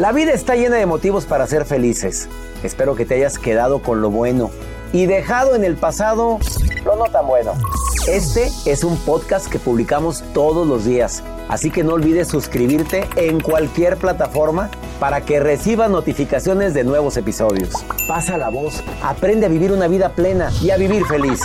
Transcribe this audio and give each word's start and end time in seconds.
La 0.00 0.12
vida 0.12 0.32
está 0.32 0.56
llena 0.56 0.76
de 0.76 0.86
motivos 0.86 1.26
para 1.26 1.46
ser 1.46 1.66
felices. 1.66 2.26
Espero 2.62 2.94
que 2.94 3.04
te 3.04 3.16
hayas 3.16 3.38
quedado 3.38 3.82
con 3.82 4.00
lo 4.00 4.08
bueno 4.08 4.50
y 4.94 5.04
dejado 5.04 5.54
en 5.54 5.62
el 5.62 5.76
pasado 5.76 6.38
lo 6.86 6.96
no 6.96 7.04
tan 7.04 7.26
bueno. 7.26 7.52
Este 8.08 8.48
es 8.64 8.82
un 8.82 8.96
podcast 8.96 9.50
que 9.50 9.58
publicamos 9.58 10.24
todos 10.32 10.66
los 10.66 10.86
días, 10.86 11.22
así 11.50 11.70
que 11.70 11.84
no 11.84 11.92
olvides 11.92 12.28
suscribirte 12.28 13.06
en 13.16 13.40
cualquier 13.40 13.98
plataforma 13.98 14.70
para 15.00 15.20
que 15.20 15.38
recibas 15.38 15.90
notificaciones 15.90 16.72
de 16.72 16.82
nuevos 16.82 17.18
episodios. 17.18 17.74
Pasa 18.08 18.38
la 18.38 18.48
voz, 18.48 18.82
aprende 19.02 19.44
a 19.44 19.50
vivir 19.50 19.70
una 19.70 19.86
vida 19.86 20.14
plena 20.14 20.50
y 20.62 20.70
a 20.70 20.78
vivir 20.78 21.04
feliz. 21.04 21.40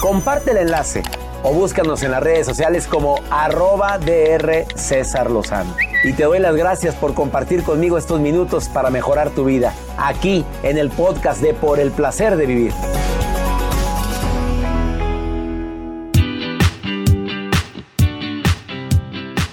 Comparte 0.00 0.50
el 0.50 0.56
enlace 0.56 1.04
o 1.42 1.52
búscanos 1.52 2.02
en 2.02 2.10
las 2.10 2.22
redes 2.22 2.46
sociales 2.46 2.86
como 2.86 3.20
arroba 3.30 3.98
DR 3.98 4.66
César 4.74 5.30
Lozano. 5.30 5.74
Y 6.04 6.12
te 6.12 6.24
doy 6.24 6.38
las 6.38 6.56
gracias 6.56 6.94
por 6.94 7.14
compartir 7.14 7.62
conmigo 7.62 7.98
estos 7.98 8.20
minutos 8.20 8.68
para 8.68 8.90
mejorar 8.90 9.30
tu 9.30 9.44
vida, 9.44 9.74
aquí 9.98 10.44
en 10.62 10.78
el 10.78 10.90
podcast 10.90 11.42
de 11.42 11.54
Por 11.54 11.78
el 11.78 11.90
Placer 11.90 12.36
de 12.36 12.46
Vivir. 12.46 12.72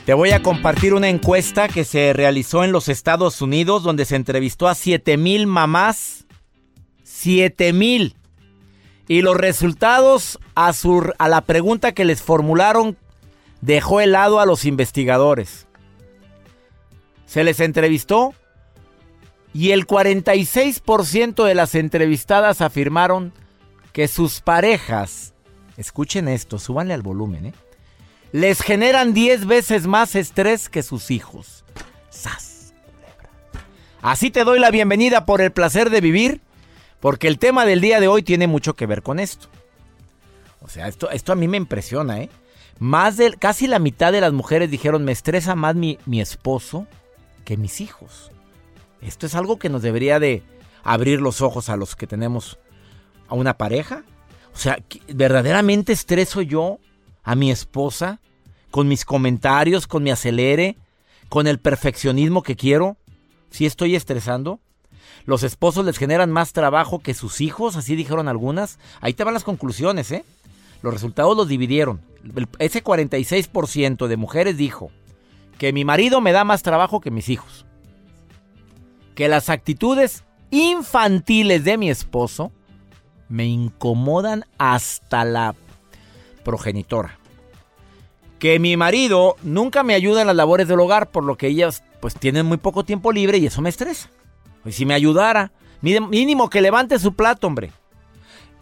Te 0.07 0.13
voy 0.13 0.31
a 0.31 0.41
compartir 0.41 0.93
una 0.93 1.09
encuesta 1.09 1.67
que 1.67 1.83
se 1.83 2.13
realizó 2.13 2.63
en 2.63 2.71
los 2.71 2.87
Estados 2.87 3.41
Unidos 3.41 3.83
donde 3.83 4.05
se 4.05 4.15
entrevistó 4.15 4.69
a 4.69 4.73
7000 4.73 5.47
mamás. 5.47 6.25
7000. 7.03 8.16
Y 9.07 9.21
los 9.21 9.37
resultados 9.37 10.39
a, 10.55 10.73
su, 10.73 11.11
a 11.17 11.29
la 11.29 11.41
pregunta 11.41 11.93
que 11.93 12.05
les 12.05 12.21
formularon 12.21 12.97
dejó 13.61 14.01
helado 14.01 14.39
a 14.39 14.45
los 14.45 14.65
investigadores. 14.65 15.67
Se 17.25 17.43
les 17.43 17.59
entrevistó 17.59 18.33
y 19.53 19.71
el 19.71 19.87
46% 19.87 21.43
de 21.43 21.55
las 21.55 21.75
entrevistadas 21.75 22.61
afirmaron 22.61 23.33
que 23.93 24.07
sus 24.07 24.41
parejas, 24.41 25.33
escuchen 25.77 26.27
esto, 26.27 26.59
súbanle 26.59 26.93
al 26.93 27.01
volumen, 27.01 27.47
¿eh? 27.47 27.53
les 28.31 28.61
generan 28.61 29.13
10 29.13 29.47
veces 29.47 29.87
más 29.87 30.15
estrés 30.15 30.69
que 30.69 30.83
sus 30.83 31.09
hijos. 31.11 31.65
¡Sas! 32.09 32.73
Así 34.01 34.29
te 34.29 34.43
doy 34.43 34.59
la 34.59 34.69
bienvenida 34.69 35.25
por 35.25 35.41
el 35.41 35.51
placer 35.51 35.89
de 35.89 36.01
vivir, 36.01 36.41
porque 36.99 37.27
el 37.27 37.39
tema 37.39 37.65
del 37.65 37.81
día 37.81 37.99
de 37.99 38.07
hoy 38.07 38.23
tiene 38.23 38.47
mucho 38.47 38.75
que 38.75 38.85
ver 38.85 39.03
con 39.03 39.19
esto. 39.19 39.47
O 40.61 40.69
sea, 40.69 40.87
esto, 40.87 41.09
esto 41.09 41.31
a 41.31 41.35
mí 41.35 41.47
me 41.47 41.57
impresiona, 41.57 42.21
¿eh? 42.21 42.29
Más 42.79 43.17
de, 43.17 43.33
casi 43.33 43.67
la 43.67 43.79
mitad 43.79 44.11
de 44.11 44.21
las 44.21 44.33
mujeres 44.33 44.69
dijeron, 44.69 45.03
me 45.03 45.11
estresa 45.11 45.55
más 45.55 45.75
mi, 45.75 45.97
mi 46.05 46.21
esposo 46.21 46.87
que 47.43 47.57
mis 47.57 47.81
hijos. 47.81 48.31
Esto 49.01 49.25
es 49.25 49.35
algo 49.35 49.57
que 49.57 49.69
nos 49.69 49.81
debería 49.81 50.19
de 50.19 50.43
abrir 50.83 51.21
los 51.21 51.41
ojos 51.41 51.69
a 51.69 51.77
los 51.77 51.95
que 51.95 52.07
tenemos 52.07 52.59
a 53.27 53.35
una 53.35 53.57
pareja. 53.57 54.03
O 54.53 54.57
sea, 54.57 54.79
¿verdaderamente 55.13 55.93
estreso 55.93 56.41
yo 56.41 56.79
a 57.23 57.35
mi 57.35 57.51
esposa 57.51 58.19
con 58.71 58.87
mis 58.87 59.05
comentarios, 59.05 59.87
con 59.87 60.03
mi 60.03 60.11
acelere, 60.11 60.77
con 61.29 61.47
el 61.47 61.59
perfeccionismo 61.59 62.43
que 62.43 62.55
quiero? 62.55 62.97
¿Sí 63.49 63.65
estoy 63.65 63.95
estresando? 63.95 64.59
Los 65.25 65.43
esposos 65.43 65.85
les 65.85 65.97
generan 65.97 66.31
más 66.31 66.53
trabajo 66.53 66.99
que 66.99 67.13
sus 67.13 67.41
hijos, 67.41 67.75
así 67.75 67.95
dijeron 67.95 68.27
algunas. 68.27 68.79
Ahí 69.01 69.13
te 69.13 69.23
van 69.23 69.33
las 69.33 69.43
conclusiones, 69.43 70.11
¿eh? 70.11 70.23
Los 70.81 70.93
resultados 70.93 71.35
los 71.35 71.47
dividieron. 71.47 72.01
ese 72.59 72.83
46% 72.83 74.07
de 74.07 74.17
mujeres 74.17 74.57
dijo 74.57 74.91
que 75.57 75.73
mi 75.73 75.85
marido 75.85 76.21
me 76.21 76.31
da 76.31 76.43
más 76.43 76.63
trabajo 76.63 77.01
que 77.01 77.11
mis 77.11 77.29
hijos. 77.29 77.65
Que 79.15 79.27
las 79.27 79.49
actitudes 79.49 80.23
infantiles 80.51 81.63
de 81.63 81.77
mi 81.77 81.89
esposo 81.89 82.51
me 83.29 83.45
incomodan 83.45 84.45
hasta 84.57 85.25
la 85.25 85.55
progenitora. 86.43 87.19
Que 88.39 88.59
mi 88.59 88.77
marido 88.77 89.35
nunca 89.41 89.83
me 89.83 89.95
ayuda 89.95 90.21
en 90.21 90.27
las 90.27 90.35
labores 90.35 90.67
del 90.67 90.79
hogar, 90.79 91.09
por 91.09 91.23
lo 91.23 91.37
que 91.37 91.47
ellas 91.47 91.83
pues 91.99 92.13
tienen 92.13 92.45
muy 92.45 92.57
poco 92.57 92.85
tiempo 92.85 93.11
libre 93.11 93.39
y 93.39 93.47
eso 93.47 93.61
me 93.61 93.69
estresa. 93.69 94.09
Y 94.65 94.71
si 94.71 94.85
me 94.85 94.93
ayudara, 94.93 95.51
mínimo 95.81 96.49
que 96.49 96.61
levante 96.61 96.99
su 96.99 97.13
plato, 97.13 97.47
hombre. 97.47 97.71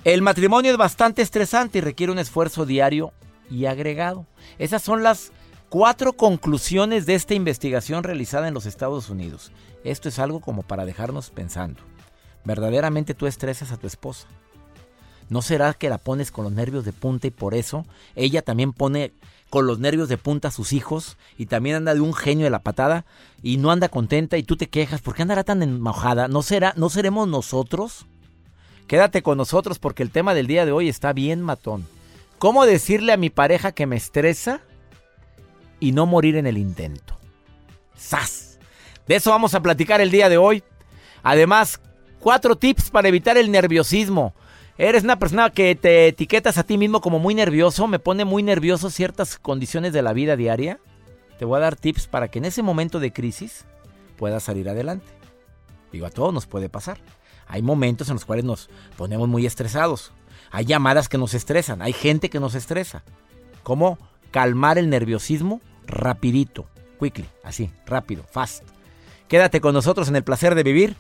El 0.04 0.22
matrimonio 0.22 0.72
es 0.72 0.78
bastante 0.78 1.22
estresante 1.22 1.80
y 1.80 1.82
requiere 1.82 2.12
un 2.12 2.20
esfuerzo 2.20 2.66
diario 2.66 3.12
y 3.50 3.66
agregado. 3.66 4.28
Esas 4.60 4.84
son 4.84 5.02
las 5.02 5.32
cuatro 5.70 6.14
conclusiones 6.14 7.06
de 7.06 7.16
esta 7.16 7.34
investigación 7.34 8.04
realizada 8.04 8.48
en 8.48 8.54
los 8.54 8.66
Estados 8.66 9.10
Unidos. 9.10 9.52
Esto 9.84 10.10
es 10.10 10.20
algo 10.20 10.42
como 10.42 10.64
para 10.64 10.86
dejarnos 10.86 11.32
pensando. 11.32 11.82
¿Verdaderamente 12.44 13.16
tú 13.16 13.26
estresas 13.26 13.72
a 13.72 13.78
tu 13.78 13.88
esposa? 13.88 14.28
¿No 15.30 15.42
será 15.42 15.74
que 15.74 15.90
la 15.90 15.98
pones 15.98 16.32
con 16.32 16.44
los 16.44 16.54
nervios 16.54 16.86
de 16.86 16.94
punta 16.94 17.28
y 17.28 17.32
por 17.32 17.54
eso 17.56 17.86
ella 18.16 18.42
también 18.42 18.74
pone 18.74 19.12
con 19.50 19.68
los 19.68 19.80
nervios 19.80 20.10
de 20.10 20.18
punta 20.18 20.50
a 20.50 20.52
sus 20.52 20.74
hijos 20.74 21.18
y 21.38 21.46
también 21.46 21.78
anda 21.78 21.94
de 21.94 22.02
un 22.02 22.14
genio 22.14 22.46
de 22.46 22.50
la 22.50 22.60
patada 22.60 23.06
y 23.42 23.58
no 23.58 23.72
anda 23.72 23.90
contenta 23.90 24.38
y 24.38 24.44
tú 24.44 24.58
te 24.58 24.68
quejas? 24.68 25.02
¿Por 25.02 25.16
qué 25.16 25.22
andará 25.22 25.44
tan 25.44 25.64
enojada? 25.64 26.28
¿No, 26.28 26.42
será, 26.42 26.74
¿No 26.78 26.90
seremos 26.90 27.28
nosotros? 27.28 28.06
Quédate 28.88 29.24
con 29.24 29.38
nosotros 29.38 29.80
porque 29.80 30.04
el 30.04 30.12
tema 30.12 30.34
del 30.34 30.48
día 30.48 30.66
de 30.66 30.72
hoy 30.72 30.90
está 30.90 31.14
bien 31.14 31.42
matón. 31.42 31.88
¿Cómo 32.38 32.66
decirle 32.66 33.14
a 33.14 33.18
mi 33.18 33.30
pareja 33.30 33.72
que 33.72 33.88
me 33.88 33.96
estresa 33.96 34.62
y 35.80 35.92
no 35.92 36.06
morir 36.06 36.36
en 36.36 36.48
el 36.48 36.58
intento? 36.58 37.18
¡Sas! 37.96 38.60
De 39.08 39.16
eso 39.16 39.32
vamos 39.32 39.56
a 39.56 39.62
platicar 39.62 40.02
el 40.02 40.12
día 40.12 40.30
de 40.30 40.38
hoy. 40.38 40.64
Además, 41.24 41.80
cuatro 42.20 42.56
tips 42.56 42.90
para 42.90 43.08
evitar 43.08 43.38
el 43.38 43.52
nerviosismo. 43.52 44.34
Eres 44.78 45.04
una 45.04 45.18
persona 45.18 45.50
que 45.52 45.74
te 45.76 46.10
etiquetas 46.10 46.58
a 46.58 46.64
ti 46.64 46.78
mismo 46.78 47.00
como 47.00 47.18
muy 47.18 47.34
nervioso, 47.34 47.88
me 47.88 47.98
pone 47.98 48.26
muy 48.26 48.44
nervioso 48.44 48.90
ciertas 48.90 49.40
condiciones 49.40 49.94
de 49.94 50.02
la 50.02 50.12
vida 50.12 50.36
diaria. 50.36 50.80
Te 51.40 51.46
voy 51.46 51.58
a 51.58 51.62
dar 51.62 51.78
tips 51.78 52.08
para 52.08 52.28
que 52.28 52.40
en 52.40 52.46
ese 52.46 52.62
momento 52.62 53.00
de 53.00 53.14
crisis 53.14 53.66
puedas 54.18 54.44
salir 54.44 54.68
adelante. 54.68 55.08
Digo, 55.94 56.06
a 56.06 56.10
todos 56.10 56.34
nos 56.34 56.46
puede 56.46 56.68
pasar. 56.68 56.98
Hay 57.48 57.62
momentos 57.62 58.10
en 58.10 58.16
los 58.16 58.26
cuales 58.26 58.44
nos 58.44 58.70
ponemos 58.98 59.30
muy 59.30 59.46
estresados. 59.46 60.12
Hay 60.52 60.66
llamadas 60.66 61.08
que 61.08 61.18
nos 61.18 61.34
estresan, 61.34 61.82
hay 61.82 61.94
gente 61.94 62.30
que 62.30 62.42
nos 62.42 62.54
estresa. 62.54 63.04
¿Cómo 63.64 63.98
calmar 64.32 64.78
el 64.78 64.90
nerviosismo? 64.90 65.62
Rapidito, 65.88 66.66
quickly, 67.00 67.30
así, 67.44 67.72
rápido, 67.86 68.24
fast. 68.30 68.64
Quédate 69.30 69.62
con 69.62 69.74
nosotros 69.74 70.10
en 70.10 70.18
el 70.18 70.24
placer 70.24 70.54
de 70.54 70.64
vivir. 70.64 70.98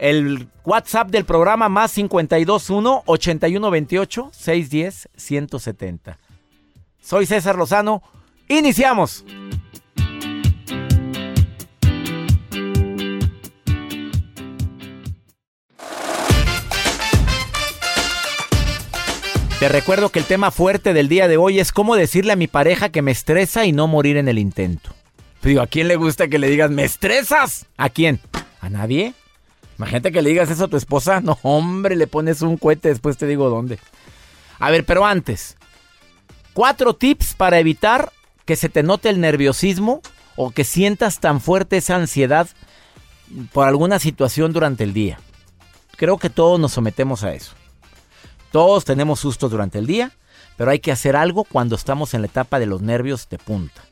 El 0.00 0.48
WhatsApp 0.64 1.10
del 1.10 1.26
programa 1.26 1.68
más 1.68 1.92
521 1.92 3.02
8128 3.04 4.30
610 4.32 5.08
170. 5.14 6.18
Soy 7.02 7.26
César 7.26 7.56
Lozano. 7.56 8.02
Iniciamos. 8.48 9.26
Te 19.58 19.68
recuerdo 19.68 20.08
que 20.08 20.18
el 20.18 20.24
tema 20.24 20.50
fuerte 20.50 20.94
del 20.94 21.10
día 21.10 21.28
de 21.28 21.36
hoy 21.36 21.60
es 21.60 21.72
cómo 21.72 21.94
decirle 21.94 22.32
a 22.32 22.36
mi 22.36 22.46
pareja 22.46 22.88
que 22.88 23.02
me 23.02 23.10
estresa 23.10 23.66
y 23.66 23.72
no 23.72 23.86
morir 23.86 24.16
en 24.16 24.28
el 24.28 24.38
intento. 24.38 24.94
Digo, 25.42 25.60
¿a 25.60 25.66
quién 25.66 25.88
le 25.88 25.96
gusta 25.96 26.28
que 26.28 26.38
le 26.38 26.48
digas, 26.48 26.70
me 26.70 26.84
estresas? 26.84 27.66
¿A 27.76 27.90
quién? 27.90 28.18
¿A 28.62 28.70
nadie? 28.70 29.12
Imagínate 29.80 30.12
que 30.12 30.20
le 30.20 30.28
digas 30.28 30.50
eso 30.50 30.64
a 30.64 30.68
tu 30.68 30.76
esposa. 30.76 31.22
No, 31.22 31.38
hombre, 31.40 31.96
le 31.96 32.06
pones 32.06 32.42
un 32.42 32.58
cohete, 32.58 32.90
después 32.90 33.16
te 33.16 33.26
digo 33.26 33.48
dónde. 33.48 33.78
A 34.58 34.70
ver, 34.70 34.84
pero 34.84 35.06
antes, 35.06 35.56
cuatro 36.52 36.94
tips 36.94 37.32
para 37.32 37.58
evitar 37.58 38.12
que 38.44 38.56
se 38.56 38.68
te 38.68 38.82
note 38.82 39.08
el 39.08 39.22
nerviosismo 39.22 40.02
o 40.36 40.50
que 40.50 40.64
sientas 40.64 41.18
tan 41.18 41.40
fuerte 41.40 41.78
esa 41.78 41.96
ansiedad 41.96 42.46
por 43.54 43.66
alguna 43.68 43.98
situación 43.98 44.52
durante 44.52 44.84
el 44.84 44.92
día. 44.92 45.18
Creo 45.96 46.18
que 46.18 46.28
todos 46.28 46.60
nos 46.60 46.72
sometemos 46.72 47.24
a 47.24 47.32
eso. 47.32 47.52
Todos 48.52 48.84
tenemos 48.84 49.20
sustos 49.20 49.50
durante 49.50 49.78
el 49.78 49.86
día, 49.86 50.12
pero 50.58 50.72
hay 50.72 50.80
que 50.80 50.92
hacer 50.92 51.16
algo 51.16 51.44
cuando 51.44 51.74
estamos 51.74 52.12
en 52.12 52.20
la 52.20 52.26
etapa 52.26 52.58
de 52.58 52.66
los 52.66 52.82
nervios 52.82 53.30
de 53.30 53.38
punta. 53.38 53.82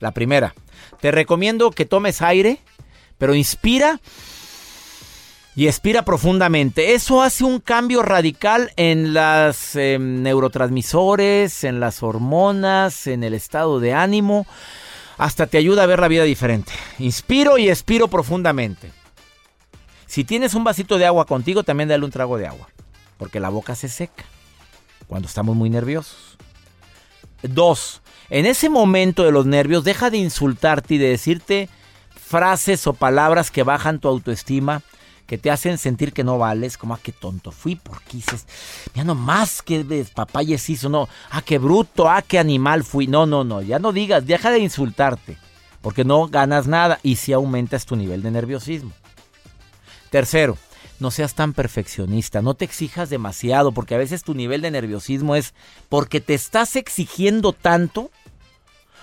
La 0.00 0.10
primera, 0.10 0.56
te 1.00 1.12
recomiendo 1.12 1.70
que 1.70 1.84
tomes 1.84 2.20
aire, 2.20 2.58
pero 3.16 3.36
inspira 3.36 4.00
y 5.56 5.68
expira 5.68 6.02
profundamente. 6.02 6.92
Eso 6.92 7.22
hace 7.22 7.42
un 7.42 7.60
cambio 7.60 8.02
radical 8.02 8.72
en 8.76 9.14
los 9.14 9.74
em, 9.74 10.22
neurotransmisores, 10.22 11.64
en 11.64 11.80
las 11.80 12.02
hormonas, 12.02 13.06
en 13.06 13.24
el 13.24 13.32
estado 13.32 13.80
de 13.80 13.94
ánimo. 13.94 14.46
Hasta 15.16 15.46
te 15.46 15.56
ayuda 15.56 15.84
a 15.84 15.86
ver 15.86 15.98
la 15.98 16.08
vida 16.08 16.24
diferente. 16.24 16.72
Inspiro 16.98 17.56
y 17.56 17.70
expiro 17.70 18.06
profundamente. 18.08 18.92
Si 20.06 20.24
tienes 20.24 20.52
un 20.52 20.62
vasito 20.62 20.98
de 20.98 21.06
agua 21.06 21.24
contigo, 21.24 21.64
también 21.64 21.88
dale 21.88 22.04
un 22.04 22.10
trago 22.10 22.36
de 22.36 22.46
agua. 22.46 22.68
Porque 23.16 23.40
la 23.40 23.48
boca 23.48 23.74
se 23.74 23.88
seca 23.88 24.26
cuando 25.06 25.26
estamos 25.26 25.56
muy 25.56 25.70
nerviosos. 25.70 26.36
Dos, 27.42 28.02
en 28.28 28.44
ese 28.44 28.68
momento 28.68 29.24
de 29.24 29.32
los 29.32 29.46
nervios, 29.46 29.84
deja 29.84 30.10
de 30.10 30.18
insultarte 30.18 30.96
y 30.96 30.98
de 30.98 31.08
decirte 31.08 31.70
frases 32.14 32.86
o 32.86 32.92
palabras 32.92 33.50
que 33.50 33.62
bajan 33.62 34.00
tu 34.00 34.08
autoestima 34.08 34.82
que 35.26 35.38
te 35.38 35.50
hacen 35.50 35.76
sentir 35.76 36.12
que 36.12 36.24
no 36.24 36.38
vales, 36.38 36.78
como, 36.78 36.94
ah, 36.94 37.00
qué 37.02 37.12
tonto 37.12 37.50
fui, 37.50 37.76
porque 37.76 38.18
dices, 38.18 38.46
ya 38.94 39.04
no 39.04 39.14
más 39.14 39.60
que 39.60 39.84
papayes 40.14 40.70
hizo, 40.70 40.88
no, 40.88 41.08
ah, 41.30 41.42
qué 41.42 41.58
bruto, 41.58 42.08
ah, 42.08 42.22
qué 42.22 42.38
animal 42.38 42.84
fui, 42.84 43.06
no, 43.06 43.26
no, 43.26 43.44
no, 43.44 43.60
ya 43.60 43.78
no 43.78 43.92
digas, 43.92 44.26
deja 44.26 44.50
de 44.50 44.60
insultarte, 44.60 45.36
porque 45.82 46.04
no 46.04 46.28
ganas 46.28 46.66
nada 46.66 47.00
y 47.02 47.16
si 47.16 47.32
aumentas 47.32 47.86
tu 47.86 47.96
nivel 47.96 48.22
de 48.22 48.30
nerviosismo. 48.30 48.92
Tercero, 50.10 50.56
no 51.00 51.10
seas 51.10 51.34
tan 51.34 51.52
perfeccionista, 51.52 52.40
no 52.40 52.54
te 52.54 52.64
exijas 52.64 53.10
demasiado, 53.10 53.72
porque 53.72 53.96
a 53.96 53.98
veces 53.98 54.22
tu 54.22 54.34
nivel 54.34 54.62
de 54.62 54.70
nerviosismo 54.70 55.34
es 55.34 55.54
porque 55.88 56.20
te 56.20 56.34
estás 56.34 56.76
exigiendo 56.76 57.52
tanto, 57.52 58.10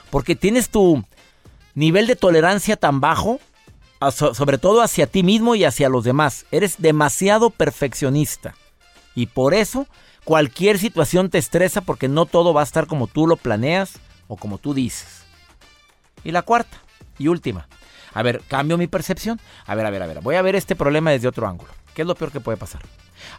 porque 0.09 0.35
tienes 0.35 0.69
tu 0.69 1.03
nivel 1.75 2.07
de 2.07 2.15
tolerancia 2.15 2.77
tan 2.77 3.01
bajo, 3.01 3.39
sobre 4.11 4.57
todo 4.57 4.81
hacia 4.81 5.07
ti 5.07 5.23
mismo 5.23 5.55
y 5.55 5.63
hacia 5.63 5.89
los 5.89 6.03
demás. 6.03 6.45
Eres 6.51 6.75
demasiado 6.79 7.49
perfeccionista. 7.49 8.55
Y 9.15 9.27
por 9.27 9.53
eso 9.53 9.87
cualquier 10.23 10.79
situación 10.79 11.29
te 11.29 11.37
estresa 11.37 11.81
porque 11.81 12.07
no 12.07 12.25
todo 12.25 12.53
va 12.53 12.61
a 12.61 12.65
estar 12.65 12.87
como 12.87 13.07
tú 13.07 13.27
lo 13.27 13.37
planeas 13.37 13.99
o 14.27 14.37
como 14.37 14.57
tú 14.57 14.73
dices. 14.73 15.23
Y 16.23 16.31
la 16.31 16.41
cuarta 16.41 16.77
y 17.19 17.27
última. 17.27 17.67
A 18.13 18.23
ver, 18.23 18.41
cambio 18.47 18.77
mi 18.77 18.87
percepción. 18.87 19.39
A 19.65 19.75
ver, 19.75 19.85
a 19.85 19.89
ver, 19.89 20.03
a 20.03 20.07
ver. 20.07 20.21
Voy 20.21 20.35
a 20.35 20.41
ver 20.41 20.55
este 20.55 20.75
problema 20.75 21.11
desde 21.11 21.27
otro 21.27 21.47
ángulo. 21.47 21.71
¿Qué 21.93 22.03
es 22.03 22.07
lo 22.07 22.15
peor 22.15 22.31
que 22.31 22.39
puede 22.39 22.57
pasar? 22.57 22.81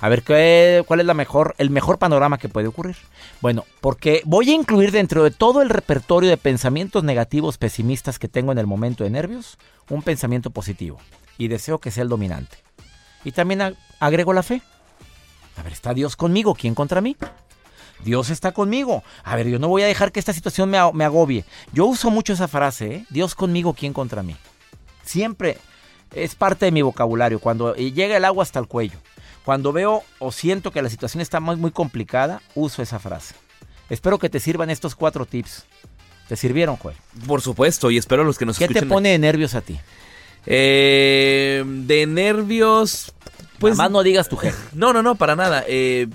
A 0.01 0.09
ver, 0.09 0.23
¿qué, 0.23 0.83
¿cuál 0.87 1.01
es 1.01 1.07
la 1.07 1.15
mejor, 1.15 1.55
el 1.59 1.71
mejor 1.71 1.99
panorama 1.99 2.39
que 2.39 2.49
puede 2.49 2.69
ocurrir? 2.69 2.97
Bueno, 3.41 3.65
porque 3.81 4.23
voy 4.25 4.51
a 4.51 4.55
incluir 4.55 4.91
dentro 4.91 5.25
de 5.25 5.31
todo 5.31 5.63
el 5.63 5.71
repertorio 5.71 6.31
de 6.31 6.37
pensamientos 6.37 7.05
negativos, 7.05 7.59
pesimistas 7.59 8.19
que 8.19 8.29
tengo 8.29 8.53
en 8.53 8.59
el 8.59 8.67
momento 8.67 9.05
de 9.05 9.11
nervios, 9.11 9.59
un 9.89 10.03
pensamiento 10.03 10.51
positivo. 10.51 10.99
Y 11.37 11.49
deseo 11.49 11.79
que 11.79 11.91
sea 11.91 12.05
el 12.05 12.09
dominante. 12.09 12.59
Y 13.25 13.33
también 13.33 13.77
agrego 13.99 14.33
la 14.33 14.43
fe. 14.43 14.63
A 15.57 15.63
ver, 15.63 15.73
¿está 15.73 15.95
Dios 15.95 16.17
conmigo? 16.17 16.55
¿Quién 16.55 16.75
contra 16.75 17.01
mí? 17.01 17.17
Dios 18.05 18.31
está 18.31 18.53
conmigo. 18.53 19.03
A 19.23 19.37
ver, 19.37 19.49
yo 19.49 19.59
no 19.59 19.69
voy 19.69 19.83
a 19.83 19.87
dejar 19.87 20.13
que 20.13 20.21
esta 20.21 20.33
situación 20.33 20.71
me, 20.71 20.79
agobie. 20.79 21.45
Yo 21.73 21.87
uso 21.87 22.11
mucho 22.11 22.33
esa 22.33 22.49
frase, 22.49 22.95
¿eh? 22.95 23.07
Dios 23.11 23.35
conmigo, 23.35 23.75
¿quién 23.75 23.93
contra 23.93 24.23
mí? 24.23 24.37
Siempre 25.05 25.59
es 26.13 26.35
parte 26.35 26.67
de 26.67 26.73
mi 26.73 26.83
vocabulario. 26.83 27.39
Cuando 27.39 27.75
llega 27.75 28.17
el 28.17 28.25
agua 28.25 28.43
hasta 28.43 28.59
el 28.59 28.67
cuello. 28.67 28.99
Cuando 29.45 29.73
veo 29.73 30.03
o 30.19 30.33
siento 30.33 30.71
que 30.71 30.83
la 30.83 30.89
situación 30.89 31.21
está 31.21 31.41
muy, 31.41 31.57
muy 31.57 31.71
complicada, 31.71 32.41
uso 32.55 32.83
esa 32.83 32.99
frase. 32.99 33.35
Espero 33.91 34.19
que 34.19 34.31
te 34.31 34.41
sirvan 34.41 34.71
estos 34.71 34.95
cuatro 34.95 35.27
tips. 35.27 35.67
¿Te 36.29 36.37
sirvieron, 36.37 36.77
Joel? 36.77 36.97
Por 37.27 37.43
supuesto, 37.43 37.91
y 37.91 37.99
espero 37.99 38.23
a 38.23 38.25
los 38.25 38.39
que 38.39 38.47
nos 38.47 38.59
¿Qué 38.59 38.69
te 38.69 38.87
pone 38.87 39.11
de 39.11 39.19
nervios 39.19 39.55
a 39.55 39.61
ti? 39.61 39.79
Eh, 40.47 41.63
de 41.67 42.07
nervios, 42.07 43.13
pues... 43.59 43.77
Más 43.77 43.91
no 43.91 44.03
digas 44.03 44.29
tu 44.29 44.37
jefe. 44.37 44.57
No, 44.73 44.93
no, 44.95 45.03
no, 45.03 45.17
para 45.17 45.37
nada. 45.37 45.65
Eh, 45.69 46.09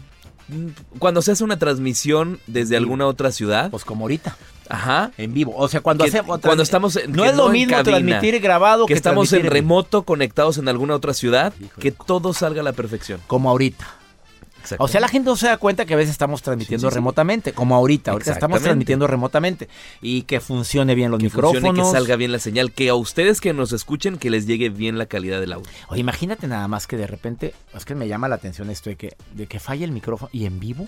cuando 0.98 1.22
se 1.22 1.32
hace 1.32 1.44
una 1.44 1.60
transmisión 1.60 2.40
desde 2.48 2.78
alguna 2.78 3.06
otra 3.06 3.32
ciudad. 3.32 3.70
Pues 3.70 3.86
como 3.86 4.06
ahorita. 4.06 4.36
Ajá. 4.70 5.12
En 5.18 5.34
vivo. 5.34 5.54
O 5.58 5.68
sea, 5.68 5.82
cuando 5.82 6.06
hacemos. 6.06 6.40
Cuando 6.40 6.64
estamos. 6.64 6.98
no 7.08 7.26
es 7.26 7.36
lo 7.36 7.50
mismo 7.50 7.82
transmitir 7.84 8.40
grabado 8.40 8.86
que, 8.86 8.94
estamos 8.94 9.34
en 9.34 9.46
remoto 9.48 10.04
conectados 10.04 10.58
en 10.58 10.70
alguna 10.70 10.96
otra 10.96 11.14
ciudad. 11.14 11.54
que 11.80 11.92
todo 11.92 12.34
salga 12.34 12.62
a 12.62 12.64
la 12.64 12.74
perfección. 12.74 13.20
Como 13.28 13.50
ahorita. 13.50 13.99
O 14.78 14.88
sea, 14.88 15.02
la 15.02 15.08
gente 15.08 15.30
no 15.30 15.36
se 15.36 15.48
da 15.48 15.58
cuenta 15.58 15.86
que 15.86 15.94
a 15.94 15.98
veces 15.98 16.12
estamos 16.12 16.42
transmitiendo 16.42 16.90
remotamente, 16.90 17.54
como 17.54 17.76
ahorita, 17.76 18.12
ahorita 18.12 18.32
estamos 18.32 18.62
transmitiendo 18.62 19.08
remotamente 19.08 19.70
y 20.02 20.24
que 20.24 20.40
funcione 20.40 20.96
bien 20.96 21.12
los 21.12 21.22
micrófonos, 21.22 21.74
que 21.74 21.92
salga 21.92 22.16
bien 22.16 22.32
la 22.32 22.40
señal, 22.40 22.72
que 22.72 22.90
a 22.90 22.96
ustedes 22.96 23.42
que 23.42 23.54
nos 23.54 23.72
escuchen 23.74 24.18
que 24.18 24.30
les 24.30 24.46
llegue 24.46 24.70
bien 24.70 24.98
la 24.98 25.06
calidad 25.06 25.40
del 25.40 25.54
audio. 25.54 25.70
Oye, 25.90 26.02
imagínate 26.02 26.48
nada 26.48 26.68
más 26.68 26.88
que 26.88 26.98
de 26.98 27.08
repente, 27.08 27.54
es 27.76 27.86
que 27.86 27.96
me 27.96 28.08
llama 28.08 28.28
la 28.28 28.36
atención 28.36 28.70
esto 28.70 28.90
de 28.90 28.96
que 28.96 29.16
de 29.34 29.48
que 29.48 29.60
falle 29.60 29.86
el 29.86 29.92
micrófono 29.92 30.30
y 30.34 30.46
en 30.46 30.60
vivo 30.60 30.88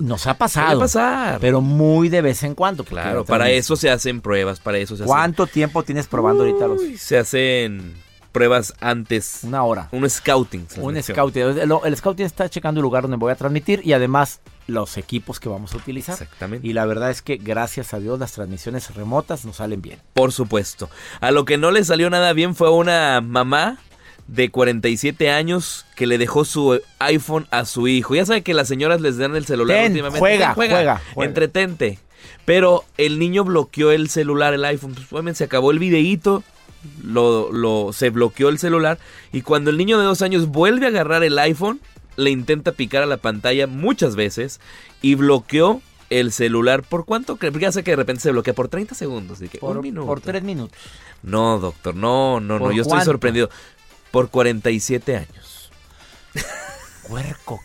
nos 0.00 0.26
ha 0.26 0.34
pasado. 0.34 0.80
pasar. 0.80 1.38
Pero 1.40 1.60
muy 1.60 2.08
de 2.08 2.22
vez 2.22 2.42
en 2.42 2.54
cuando. 2.54 2.84
Claro, 2.84 3.24
para 3.24 3.50
eso 3.50 3.76
se 3.76 3.90
hacen 3.90 4.20
pruebas, 4.20 4.60
para 4.60 4.78
eso 4.78 4.96
se 4.96 5.04
¿Cuánto 5.04 5.46
tiempo 5.46 5.82
tienes 5.82 6.06
probando 6.06 6.44
ahorita 6.44 6.66
los? 6.66 6.80
Se 6.98 7.18
hacen 7.18 7.94
pruebas 8.32 8.74
antes. 8.80 9.40
Una 9.42 9.64
hora. 9.64 9.88
Un 9.92 10.08
scouting. 10.08 10.66
Un 10.78 11.02
scouting. 11.02 11.42
El, 11.84 11.96
scouting 11.96 12.26
está 12.26 12.48
checando 12.48 12.80
el 12.80 12.82
lugar 12.82 13.02
donde 13.02 13.16
voy 13.16 13.32
a 13.32 13.36
transmitir 13.36 13.80
y 13.84 13.92
además 13.92 14.40
los 14.66 14.96
equipos 14.98 15.40
que 15.40 15.48
vamos 15.48 15.74
a 15.74 15.78
utilizar. 15.78 16.14
Exactamente. 16.14 16.66
Y 16.66 16.72
la 16.72 16.86
verdad 16.86 17.10
es 17.10 17.22
que 17.22 17.36
gracias 17.36 17.94
a 17.94 17.98
Dios 17.98 18.18
las 18.18 18.32
transmisiones 18.32 18.94
remotas 18.94 19.44
nos 19.44 19.56
salen 19.56 19.82
bien. 19.82 19.98
Por 20.12 20.32
supuesto. 20.32 20.90
A 21.20 21.30
lo 21.30 21.44
que 21.44 21.56
no 21.58 21.70
le 21.70 21.84
salió 21.84 22.10
nada 22.10 22.32
bien 22.32 22.54
fue 22.54 22.70
una 22.70 23.20
mamá 23.20 23.78
de 24.26 24.50
47 24.50 25.30
años 25.30 25.86
que 25.96 26.06
le 26.06 26.18
dejó 26.18 26.44
su 26.44 26.80
iPhone 26.98 27.46
a 27.50 27.64
su 27.64 27.88
hijo. 27.88 28.14
Ya 28.14 28.26
sabe 28.26 28.42
que 28.42 28.54
las 28.54 28.68
señoras 28.68 29.00
les 29.00 29.16
dan 29.16 29.34
el 29.34 29.46
celular 29.46 29.86
últimamente. 29.86 30.18
Juega, 30.18 30.54
juega, 30.54 31.00
Entretente. 31.16 31.98
Pero 32.44 32.84
el 32.96 33.18
niño 33.18 33.44
bloqueó 33.44 33.90
el 33.90 34.08
celular, 34.08 34.54
el 34.54 34.64
iPhone. 34.64 34.94
Pues 34.94 35.12
obviamente 35.12 35.38
se 35.38 35.44
acabó 35.44 35.70
el 35.70 35.78
videíto 35.78 36.44
lo, 37.02 37.52
lo, 37.52 37.92
se 37.92 38.10
bloqueó 38.10 38.48
el 38.48 38.58
celular 38.58 38.98
y 39.32 39.42
cuando 39.42 39.70
el 39.70 39.76
niño 39.76 39.98
de 39.98 40.04
dos 40.04 40.22
años 40.22 40.48
vuelve 40.48 40.86
a 40.86 40.88
agarrar 40.90 41.24
el 41.24 41.38
iPhone, 41.38 41.80
le 42.16 42.30
intenta 42.30 42.72
picar 42.72 43.02
a 43.02 43.06
la 43.06 43.16
pantalla 43.16 43.66
muchas 43.66 44.16
veces 44.16 44.60
y 45.02 45.14
bloqueó 45.14 45.80
el 46.10 46.32
celular. 46.32 46.82
¿Por 46.82 47.04
cuánto? 47.04 47.38
Ya 47.58 47.72
sé 47.72 47.82
que 47.82 47.92
de 47.92 47.96
repente 47.96 48.22
se 48.22 48.32
bloquea 48.32 48.54
por 48.54 48.68
30 48.68 48.94
segundos. 48.94 49.38
por, 49.60 49.80
por 50.06 50.20
3 50.20 50.42
minutos. 50.42 50.78
No, 51.22 51.58
doctor, 51.58 51.94
no, 51.94 52.40
no, 52.40 52.58
no, 52.58 52.72
yo 52.72 52.82
estoy 52.82 53.02
sorprendido. 53.02 53.50
Por 54.10 54.30
47 54.30 55.16
años. 55.16 55.70
Puerco, 57.08 57.60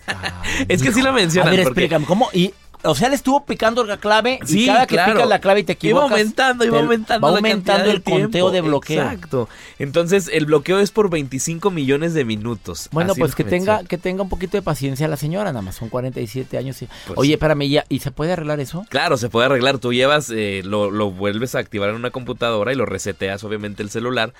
Es 0.67 0.82
que 0.82 0.91
sí 0.91 1.01
la 1.01 1.12
mencionan. 1.12 1.50
A 1.50 1.51
ver, 1.51 1.60
explícame, 1.62 2.05
¿cómo? 2.05 2.29
¿Y 2.34 2.53
o 2.83 2.95
sea, 2.95 3.09
le 3.09 3.15
estuvo 3.15 3.45
picando 3.45 3.83
la 3.83 3.97
clave 3.97 4.39
y 4.47 4.65
cada 4.65 4.85
que 4.85 4.95
pica 4.95 5.25
la 5.25 5.39
clave 5.39 5.61
y 5.61 5.63
te 5.63 5.73
equivocas. 5.73 6.09
Iba 6.09 6.17
aumentando, 6.17 6.65
iba 6.65 6.79
aumentando. 6.79 7.27
Va 7.27 7.35
aumentando 7.35 7.89
el 7.89 8.03
conteo 8.03 8.51
de 8.51 8.61
bloqueo. 8.61 9.03
Exacto. 9.03 9.49
Entonces, 9.79 10.29
el 10.31 10.45
bloqueo 10.45 10.79
es 10.79 10.91
por 10.91 11.09
25 11.09 11.71
millones 11.71 12.13
de 12.13 12.25
minutos. 12.25 12.89
Bueno, 12.91 13.15
pues 13.15 13.35
que 13.35 13.43
tenga, 13.43 13.83
que 13.83 13.97
tenga 13.97 14.23
un 14.23 14.29
poquito 14.29 14.57
de 14.57 14.61
paciencia 14.61 15.07
la 15.07 15.17
señora, 15.17 15.51
nada 15.51 15.61
más. 15.61 15.75
Son 15.75 15.89
47 15.89 16.57
años. 16.57 16.77
Pues 17.07 17.17
Oye, 17.17 17.33
espérame, 17.33 17.69
¿ya? 17.69 17.85
¿y 17.89 17.99
se 17.99 18.11
puede 18.11 18.33
arreglar 18.33 18.59
eso? 18.59 18.85
Claro, 18.89 19.17
se 19.17 19.29
puede 19.29 19.45
arreglar. 19.45 19.79
Tú 19.79 19.93
llevas, 19.93 20.29
eh, 20.29 20.61
lo, 20.65 20.91
lo 20.91 21.11
vuelves 21.11 21.55
a 21.55 21.59
activar 21.59 21.89
en 21.89 21.95
una 21.95 22.11
computadora 22.11 22.73
y 22.73 22.75
lo 22.75 22.85
reseteas, 22.85 23.43
obviamente, 23.43 23.83
el 23.83 23.89
celular. 23.89 24.33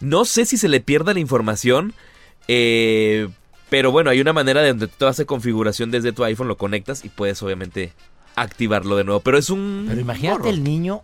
No 0.00 0.24
sé 0.24 0.46
si 0.46 0.56
se 0.56 0.68
le 0.68 0.80
pierda 0.80 1.12
la 1.12 1.20
información. 1.20 1.94
Eh, 2.48 3.28
pero 3.70 3.92
bueno, 3.92 4.10
hay 4.10 4.20
una 4.20 4.32
manera 4.32 4.60
de 4.60 4.68
donde 4.68 4.88
tú 4.88 5.06
haces 5.06 5.24
configuración 5.24 5.90
desde 5.90 6.12
tu 6.12 6.24
iPhone, 6.24 6.48
lo 6.48 6.56
conectas 6.56 7.04
y 7.04 7.08
puedes 7.08 7.42
obviamente 7.42 7.92
activarlo 8.36 8.96
de 8.96 9.04
nuevo. 9.04 9.20
Pero 9.20 9.38
es 9.38 9.48
un. 9.48 9.86
Pero 9.88 10.00
imagínate 10.00 10.50
el 10.50 10.62
niño. 10.62 11.02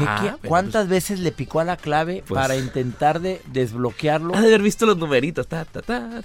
Ah, 0.00 0.38
¿Cuántas 0.46 0.86
pues 0.86 0.88
veces 0.88 1.20
le 1.20 1.32
picó 1.32 1.60
a 1.60 1.64
la 1.64 1.76
clave 1.76 2.24
pues 2.26 2.40
para 2.40 2.56
intentar 2.56 3.20
de 3.20 3.42
desbloquearlo? 3.52 4.34
Ha 4.34 4.40
de 4.40 4.46
haber 4.46 4.62
visto 4.62 4.86
los 4.86 4.96
numeritos. 4.96 5.46
Ta, 5.46 5.64
ta, 5.66 5.82
ta, 5.82 6.22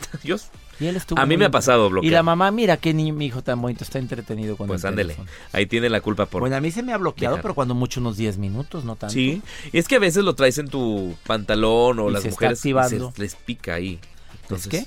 Y 0.80 0.86
él 0.86 0.96
estuvo 0.96 1.20
A 1.20 1.26
mí 1.26 1.36
me 1.36 1.46
ha 1.46 1.52
pasado 1.52 1.90
bloquear. 1.90 2.10
Y 2.10 2.14
la 2.14 2.24
mamá, 2.24 2.50
mira 2.52 2.78
qué 2.78 2.94
ni 2.94 3.12
mi 3.12 3.26
hijo 3.26 3.42
tan 3.42 3.62
bonito, 3.62 3.84
está 3.84 4.00
entretenido 4.00 4.56
con 4.56 4.68
Pues 4.68 4.84
el 4.84 4.90
ándele. 4.90 5.18
Ahí 5.52 5.66
tiene 5.66 5.90
la 5.90 6.00
culpa 6.00 6.28
por. 6.28 6.40
Bueno, 6.42 6.56
a 6.56 6.62
mí 6.62 6.72
se 6.72 6.84
me 6.84 6.94
ha 6.94 6.98
bloqueado, 6.98 7.36
Dejar. 7.36 7.42
pero 7.42 7.56
cuando 7.56 7.76
mucho 7.76 8.00
unos 8.00 8.16
10 8.16 8.38
minutos, 8.38 8.86
no 8.86 8.96
tanto. 8.96 9.14
Sí, 9.14 9.42
y 9.74 9.78
es 9.78 9.88
que 9.88 9.98
a 9.98 10.00
veces 10.00 10.24
lo 10.24 10.34
traes 10.36 10.58
en 10.60 10.70
tu 10.70 11.16
pantalón 11.26 12.00
o 12.00 12.10
Y 12.10 12.14
las 12.14 12.22
se 12.22 12.30
está 12.30 12.46
mujeres 12.46 12.66
y 12.66 12.70
activando. 12.70 13.12
se 13.14 13.22
les 13.22 13.36
pica 13.36 13.74
ahí. 13.74 14.00
Entonces, 14.44 14.70
qué? 14.70 14.86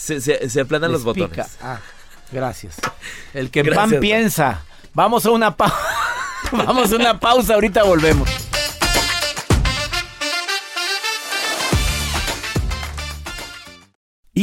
Se, 0.00 0.20
se, 0.20 0.48
se 0.48 0.60
aplanan 0.60 0.92
los 0.92 1.02
pica. 1.02 1.26
botones. 1.26 1.58
Ah, 1.62 1.78
gracias. 2.32 2.76
El 3.34 3.50
que 3.50 3.62
Gracias, 3.64 3.90
pan 3.90 4.00
piensa. 4.00 4.62
Vamos 4.94 5.26
a 5.26 5.30
una 5.30 5.56
pausa. 5.56 5.76
Vamos 6.52 6.90
a 6.92 6.96
una 6.96 7.20
pausa, 7.20 7.54
ahorita 7.54 7.82
volvemos. 7.84 8.28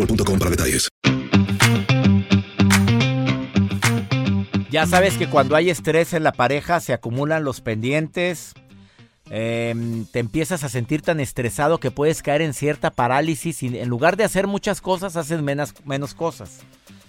boostmobile.com 0.00 0.38
para 0.38 0.50
detalles. 0.50 0.88
Ya 4.70 4.86
sabes 4.86 5.16
que 5.16 5.28
cuando 5.28 5.56
hay 5.56 5.68
estrés 5.68 6.12
en 6.12 6.22
la 6.22 6.32
pareja 6.32 6.78
se 6.78 6.92
acumulan 6.92 7.42
los 7.42 7.60
pendientes, 7.60 8.54
em, 9.28 10.06
te 10.06 10.20
empiezas 10.20 10.62
a 10.62 10.68
sentir 10.68 11.02
tan 11.02 11.18
estresado 11.18 11.80
que 11.80 11.90
puedes 11.90 12.22
caer 12.22 12.42
en 12.42 12.54
cierta 12.54 12.90
parálisis 12.90 13.64
y 13.64 13.78
en 13.78 13.88
lugar 13.88 14.16
de 14.16 14.24
hacer 14.24 14.46
muchas 14.46 14.80
cosas 14.80 15.16
haces 15.16 15.42
menos, 15.42 15.74
menos 15.84 16.14
cosas. 16.14 16.60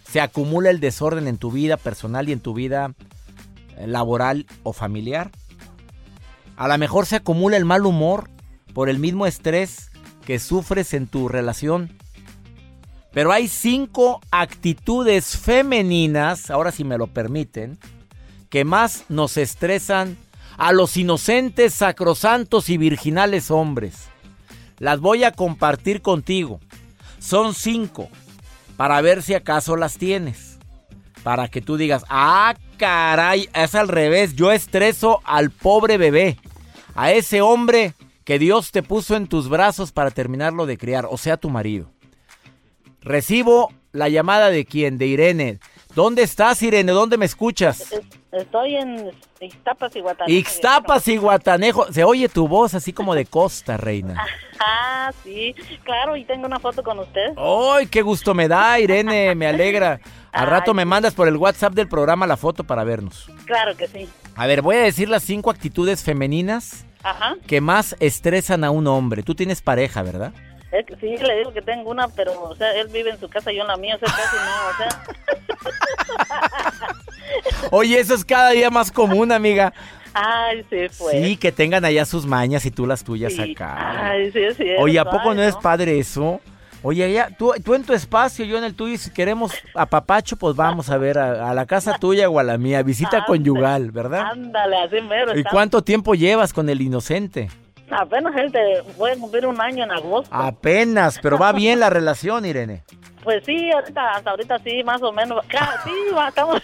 Se 0.09 0.21
acumula 0.21 0.71
el 0.71 0.79
desorden 0.79 1.27
en 1.27 1.37
tu 1.37 1.51
vida 1.51 1.77
personal 1.77 2.29
y 2.29 2.31
en 2.31 2.39
tu 2.39 2.55
vida 2.55 2.93
eh, 3.77 3.85
laboral 3.85 4.47
o 4.63 4.73
familiar. 4.73 5.29
A 6.57 6.67
lo 6.67 6.77
mejor 6.79 7.05
se 7.05 7.17
acumula 7.17 7.57
el 7.57 7.65
mal 7.65 7.85
humor 7.85 8.29
por 8.73 8.89
el 8.89 8.97
mismo 8.97 9.27
estrés 9.27 9.91
que 10.25 10.39
sufres 10.39 10.93
en 10.93 11.07
tu 11.07 11.27
relación. 11.27 11.91
Pero 13.13 13.31
hay 13.31 13.47
cinco 13.47 14.21
actitudes 14.31 15.37
femeninas, 15.37 16.49
ahora 16.49 16.71
si 16.71 16.83
me 16.83 16.97
lo 16.97 17.07
permiten, 17.07 17.77
que 18.49 18.63
más 18.63 19.05
nos 19.09 19.37
estresan 19.37 20.17
a 20.57 20.71
los 20.71 20.95
inocentes, 20.95 21.73
sacrosantos 21.73 22.69
y 22.69 22.77
virginales 22.77 23.51
hombres. 23.51 24.07
Las 24.79 24.99
voy 24.99 25.23
a 25.23 25.31
compartir 25.31 26.01
contigo. 26.01 26.59
Son 27.19 27.53
cinco, 27.53 28.09
para 28.77 28.99
ver 29.01 29.21
si 29.21 29.33
acaso 29.33 29.75
las 29.75 29.97
tienes. 29.97 30.57
Para 31.23 31.49
que 31.49 31.61
tú 31.61 31.77
digas, 31.77 32.03
ah, 32.09 32.55
caray, 32.77 33.47
es 33.53 33.75
al 33.75 33.89
revés, 33.89 34.35
yo 34.35 34.51
estreso 34.51 35.21
al 35.23 35.51
pobre 35.51 35.97
bebé, 35.97 36.37
a 36.95 37.11
ese 37.11 37.41
hombre 37.41 37.93
que 38.23 38.39
Dios 38.39 38.71
te 38.71 38.81
puso 38.81 39.15
en 39.15 39.27
tus 39.27 39.49
brazos 39.49 39.91
para 39.91 40.11
terminarlo 40.11 40.65
de 40.65 40.77
criar, 40.77 41.07
o 41.09 41.17
sea, 41.17 41.37
tu 41.37 41.49
marido. 41.49 41.91
Recibo 43.01 43.71
la 43.91 44.09
llamada 44.09 44.49
de 44.49 44.65
quién, 44.65 44.97
de 44.97 45.07
Irene. 45.07 45.59
¿Dónde 45.95 46.23
estás, 46.23 46.61
Irene? 46.63 46.91
¿Dónde 46.93 47.17
me 47.17 47.25
escuchas? 47.25 47.91
Es- 47.91 48.01
Estoy 48.31 48.77
en 48.77 49.11
Ixtapas 49.41 49.93
y 49.93 49.99
Guatanejo. 49.99 50.39
Ixtapas 50.39 51.05
y 51.09 51.17
Guatanejo. 51.17 51.91
Se 51.91 52.05
oye 52.05 52.29
tu 52.29 52.47
voz 52.47 52.73
así 52.73 52.93
como 52.93 53.13
de 53.13 53.25
costa, 53.25 53.75
reina. 53.75 54.25
Ah, 54.57 55.11
sí, 55.21 55.53
claro, 55.83 56.15
y 56.15 56.23
tengo 56.23 56.45
una 56.45 56.57
foto 56.57 56.81
con 56.81 56.97
usted. 56.99 57.33
¡Ay, 57.35 57.87
qué 57.87 58.01
gusto 58.01 58.33
me 58.33 58.47
da, 58.47 58.79
Irene! 58.79 59.35
Me 59.35 59.47
alegra. 59.47 59.99
Al 60.31 60.47
rato 60.47 60.71
Ay. 60.71 60.75
me 60.77 60.85
mandas 60.85 61.13
por 61.13 61.27
el 61.27 61.35
WhatsApp 61.35 61.73
del 61.73 61.89
programa 61.89 62.25
la 62.25 62.37
foto 62.37 62.63
para 62.63 62.85
vernos. 62.85 63.29
Claro 63.43 63.75
que 63.75 63.89
sí. 63.89 64.07
A 64.37 64.47
ver, 64.47 64.61
voy 64.61 64.77
a 64.77 64.83
decir 64.83 65.09
las 65.09 65.23
cinco 65.23 65.49
actitudes 65.49 66.01
femeninas 66.01 66.85
Ajá. 67.03 67.35
que 67.47 67.59
más 67.59 67.97
estresan 67.99 68.63
a 68.63 68.71
un 68.71 68.87
hombre. 68.87 69.23
Tú 69.23 69.35
tienes 69.35 69.61
pareja, 69.61 70.03
¿verdad? 70.03 70.31
Es 70.71 70.85
que 70.85 70.95
sí, 70.95 71.17
le 71.17 71.37
digo 71.37 71.51
que 71.53 71.61
tengo 71.61 71.89
una, 71.91 72.07
pero, 72.07 72.41
o 72.43 72.55
sea, 72.55 72.73
él 72.75 72.87
vive 72.87 73.09
en 73.09 73.19
su 73.19 73.27
casa 73.29 73.51
y 73.51 73.57
yo 73.57 73.61
en 73.63 73.67
la 73.67 73.77
mía, 73.77 73.95
o 73.95 73.99
sea, 73.99 74.07
casi 74.07 74.37
no, 74.37 74.67
o 74.69 74.77
sea. 74.77 75.03
Oye, 77.71 77.99
eso 77.99 78.13
es 78.15 78.23
cada 78.25 78.51
día 78.51 78.69
más 78.69 78.91
común, 78.91 79.31
amiga. 79.31 79.73
Ay, 80.13 80.65
sí, 80.69 80.87
pues. 80.97 81.11
Sí, 81.23 81.37
que 81.37 81.51
tengan 81.51 81.85
allá 81.85 82.05
sus 82.05 82.25
mañas 82.25 82.65
y 82.65 82.71
tú 82.71 82.85
las 82.85 83.03
tuyas 83.03 83.33
Sí. 83.33 83.51
acá. 83.53 84.09
Ay, 84.11 84.31
sí, 84.31 84.39
cierto. 84.55 84.81
Oye, 84.81 84.99
¿a 84.99 85.05
poco 85.05 85.29
Ay, 85.31 85.37
no 85.37 85.43
es 85.43 85.55
padre 85.57 85.99
eso? 85.99 86.41
Oye, 86.83 87.13
ya, 87.13 87.29
tú, 87.37 87.53
tú 87.63 87.75
en 87.75 87.83
tu 87.83 87.93
espacio, 87.93 88.43
yo 88.43 88.57
en 88.57 88.63
el 88.63 88.73
tuyo, 88.73 88.95
y 88.95 88.97
si 88.97 89.11
queremos 89.11 89.51
a 89.75 89.85
Papacho, 89.85 90.35
pues 90.35 90.55
vamos 90.55 90.89
a 90.89 90.97
ver 90.97 91.19
a, 91.19 91.49
a 91.51 91.53
la 91.53 91.65
casa 91.67 91.97
tuya 91.99 92.27
o 92.27 92.39
a 92.39 92.43
la 92.43 92.57
mía, 92.57 92.81
visita 92.81 93.17
Ándale. 93.17 93.25
conyugal, 93.27 93.91
¿verdad? 93.91 94.21
Ándale, 94.31 94.77
así 94.77 94.99
mero. 95.01 95.37
¿Y 95.37 95.43
cuánto 95.43 95.83
tiempo 95.83 96.15
llevas 96.15 96.53
con 96.53 96.69
el 96.69 96.81
inocente? 96.81 97.49
Apenas 97.91 98.35
él 98.37 98.51
te 98.51 98.79
a 98.79 99.15
cumplir 99.19 99.45
un 99.45 99.59
año 99.59 99.83
en 99.83 99.91
agosto. 99.91 100.33
Apenas, 100.33 101.19
pero 101.21 101.37
va 101.37 101.51
bien 101.51 101.79
la 101.79 101.89
relación, 101.89 102.45
Irene. 102.45 102.83
Pues 103.23 103.43
sí, 103.45 103.71
ahorita, 103.71 104.11
hasta 104.11 104.31
ahorita 104.31 104.59
sí, 104.59 104.83
más 104.83 105.01
o 105.03 105.11
menos. 105.11 105.45
Claro, 105.47 105.71
sí, 105.83 105.91
va, 106.15 106.29
estamos. 106.29 106.61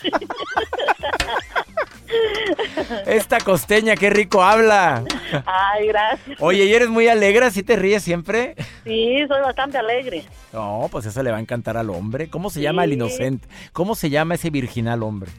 Esta 3.05 3.39
costeña, 3.39 3.96
qué 3.96 4.10
rico 4.10 4.41
habla. 4.41 5.03
Ay, 5.46 5.88
gracias. 5.88 6.41
Oye, 6.41 6.65
¿y 6.65 6.74
eres 6.74 6.89
muy 6.89 7.07
alegre? 7.07 7.51
¿Sí 7.51 7.63
te 7.63 7.75
ríes 7.75 8.01
siempre? 8.03 8.55
Sí, 8.84 9.19
soy 9.27 9.41
bastante 9.41 9.77
alegre. 9.77 10.24
No, 10.53 10.88
pues 10.89 11.05
eso 11.05 11.22
le 11.22 11.31
va 11.31 11.38
a 11.38 11.41
encantar 11.41 11.77
al 11.77 11.89
hombre. 11.89 12.29
¿Cómo 12.29 12.50
se 12.50 12.62
llama 12.62 12.86
el 12.86 12.93
inocente? 12.93 13.48
¿Cómo 13.74 13.93
se 13.93 14.10
llama 14.10 14.36
ese 14.36 14.50
virginal 14.50 15.03
hombre? 15.03 15.29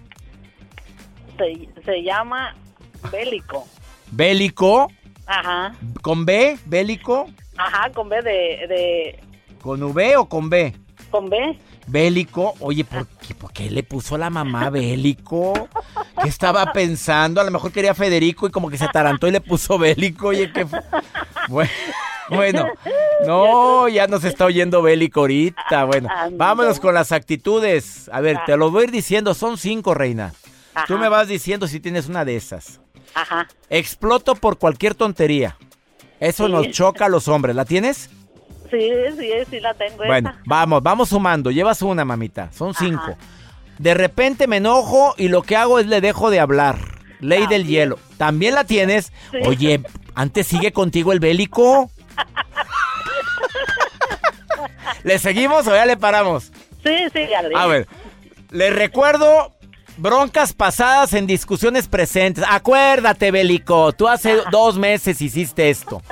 Se, 1.37 1.83
se 1.85 2.03
llama 2.03 2.55
Bélico. 3.11 3.67
¿Bélico? 4.11 4.89
Ajá. 5.29 5.75
¿Con 6.03 6.25
B? 6.25 6.59
¿Bélico? 6.67 7.29
Ajá, 7.57 7.91
con 7.93 8.09
B 8.09 8.17
de, 8.23 8.31
de. 8.69 9.21
¿Con 9.63 9.83
V 9.83 10.17
o 10.17 10.29
con 10.29 10.49
B? 10.51 10.75
Con 11.11 11.29
B. 11.31 11.59
Bélico, 11.87 12.55
oye, 12.61 12.85
¿por 12.85 13.07
qué, 13.07 13.35
por 13.35 13.51
qué 13.53 13.71
le 13.71 13.83
puso 13.83 14.19
la 14.19 14.29
mamá 14.29 14.69
bélico? 14.69 15.69
¿Qué 16.23 16.29
estaba 16.29 16.71
pensando? 16.73 17.41
A 17.41 17.45
lo 17.45 17.51
mejor 17.51 17.73
quería 17.73 17.95
Federico 17.95 18.47
y 18.47 18.51
como 18.51 18.69
que 18.69 18.77
se 18.77 18.85
atarantó 18.85 19.27
y 19.27 19.31
le 19.31 19.41
puso 19.41 19.79
bélico. 19.79 20.29
Oye, 20.29 20.53
qué... 20.53 20.67
Bueno, 21.49 21.71
bueno, 22.29 22.67
no, 23.27 23.89
ya 23.89 24.07
nos 24.07 24.23
está 24.25 24.45
oyendo 24.45 24.83
bélico 24.83 25.21
ahorita. 25.21 25.85
Bueno, 25.85 26.09
Ah, 26.13 26.29
no. 26.31 26.37
vámonos 26.37 26.79
con 26.79 26.93
las 26.93 27.11
actitudes. 27.11 28.11
A 28.13 28.21
ver, 28.21 28.39
te 28.45 28.55
lo 28.59 28.71
voy 28.71 28.83
a 28.83 28.85
ir 28.85 28.91
diciendo, 28.91 29.33
son 29.33 29.57
cinco, 29.57 29.95
reina. 29.95 30.35
Tú 30.87 30.99
me 30.99 31.09
vas 31.09 31.27
diciendo 31.27 31.67
si 31.67 31.81
tienes 31.81 32.07
una 32.07 32.25
de 32.27 32.37
esas. 32.37 32.81
Ajá. 33.15 33.49
Exploto 33.71 34.35
por 34.35 34.59
cualquier 34.59 34.95
tontería. 34.95 35.57
Eso 36.21 36.47
Sí. 36.47 36.53
nos 36.53 36.71
choca 36.71 37.07
a 37.07 37.09
los 37.09 37.29
hombres. 37.29 37.55
¿La 37.57 37.65
tienes? 37.65 38.11
Sí, 38.71 38.91
sí, 39.19 39.31
sí 39.51 39.61
la 39.61 39.75
tengo 39.75 40.05
Bueno, 40.05 40.31
esa. 40.31 40.41
vamos, 40.45 40.83
vamos 40.83 41.09
sumando. 41.11 41.51
Llevas 41.51 41.81
una, 41.83 42.05
mamita. 42.05 42.51
Son 42.53 42.71
Ajá. 42.71 42.79
cinco. 42.85 43.17
De 43.79 43.95
repente 43.95 44.47
me 44.47 44.57
enojo 44.59 45.15
y 45.17 45.29
lo 45.29 45.43
que 45.43 45.57
hago 45.57 45.79
es 45.79 45.87
le 45.87 46.01
dejo 46.01 46.31
de 46.31 46.41
hablar. 46.41 46.79
Ley 47.21 47.47
del 47.47 47.67
hielo. 47.67 47.99
¿También 48.17 48.55
la 48.55 48.65
tienes? 48.65 49.13
Sí. 49.31 49.39
Oye, 49.47 49.83
antes 50.15 50.47
sigue 50.47 50.73
contigo 50.73 51.13
el 51.13 51.21
bélico. 51.21 51.91
¿Le 55.05 55.19
seguimos 55.19 55.67
o 55.67 55.75
ya 55.75 55.87
le 55.87 55.97
paramos? 55.97 56.53
Sí, 56.85 56.97
sí, 57.13 57.21
ya 57.31 57.43
le 57.43 57.55
A 57.57 57.67
ver, 57.67 57.87
le 58.51 58.71
recuerdo 58.71 59.55
broncas 59.99 60.53
pasadas 60.53 61.13
en 61.13 61.27
discusiones 61.27 61.89
presentes. 61.89 62.45
Acuérdate, 62.49 63.31
bélico, 63.31 63.93
tú 63.93 64.09
hace 64.09 64.39
dos 64.51 64.79
meses 64.79 65.21
hiciste 65.21 65.71
esto. 65.71 66.03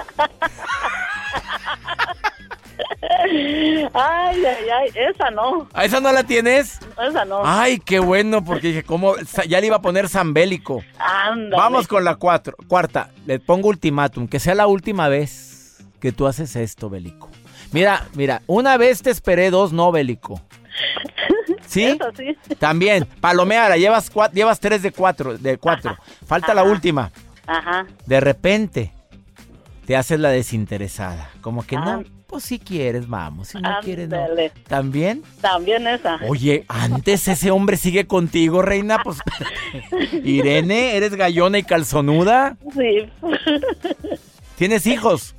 Ay, 3.28 4.44
ay, 4.44 4.44
ay, 4.44 4.90
esa 4.94 5.30
no, 5.30 5.68
¿A 5.72 5.84
esa 5.84 6.00
no 6.00 6.12
la 6.12 6.24
tienes? 6.24 6.78
esa 7.08 7.24
no. 7.24 7.42
Ay, 7.44 7.78
qué 7.78 7.98
bueno, 7.98 8.44
porque 8.44 8.68
dije, 8.68 8.82
¿cómo? 8.82 9.14
Ya 9.48 9.60
le 9.60 9.66
iba 9.68 9.76
a 9.76 9.82
poner 9.82 10.08
Zambélico. 10.08 10.82
Ándale. 10.98 11.56
Vamos 11.56 11.88
con 11.88 12.04
la 12.04 12.16
cuatro. 12.16 12.56
Cuarta, 12.68 13.10
le 13.26 13.38
pongo 13.40 13.68
ultimátum, 13.68 14.28
que 14.28 14.40
sea 14.40 14.54
la 14.54 14.66
última 14.66 15.08
vez 15.08 15.78
que 16.00 16.12
tú 16.12 16.26
haces 16.26 16.56
esto, 16.56 16.90
Bélico. 16.90 17.28
Mira, 17.72 18.06
mira, 18.14 18.42
una 18.46 18.76
vez 18.76 19.02
te 19.02 19.10
esperé, 19.10 19.50
dos 19.50 19.72
no, 19.72 19.90
Bélico. 19.92 20.40
¿Sí? 21.66 21.84
Eso 21.84 22.10
sí. 22.16 22.36
También, 22.58 23.06
palomeara, 23.20 23.76
llevas, 23.76 24.12
cua- 24.12 24.30
llevas 24.32 24.60
tres 24.60 24.82
de 24.82 24.92
cuatro, 24.92 25.36
de 25.38 25.58
cuatro. 25.58 25.96
Falta 26.26 26.54
la 26.54 26.62
última. 26.64 27.10
Ajá. 27.46 27.86
De 28.06 28.20
repente, 28.20 28.92
te 29.86 29.96
haces 29.96 30.18
la 30.18 30.30
desinteresada. 30.30 31.30
Como 31.40 31.64
que 31.64 31.76
no, 31.76 31.90
Ah. 31.90 32.02
pues 32.26 32.42
si 32.44 32.58
quieres, 32.58 33.06
vamos. 33.08 33.48
Si 33.48 33.58
no 33.60 33.70
quieres, 33.82 34.08
no. 34.08 34.18
¿También? 34.66 35.22
También 35.40 35.86
esa. 35.86 36.18
Oye, 36.28 36.64
antes 36.66 37.28
ese 37.28 37.50
hombre 37.52 37.76
sigue 37.76 38.06
contigo, 38.08 38.62
reina, 38.62 38.98
pues... 39.04 39.18
Irene, 40.24 40.96
¿eres 40.96 41.14
gallona 41.14 41.58
y 41.58 41.62
calzonuda? 41.62 42.56
Sí. 42.74 43.08
¿Tienes 44.56 44.86
hijos? 44.86 45.35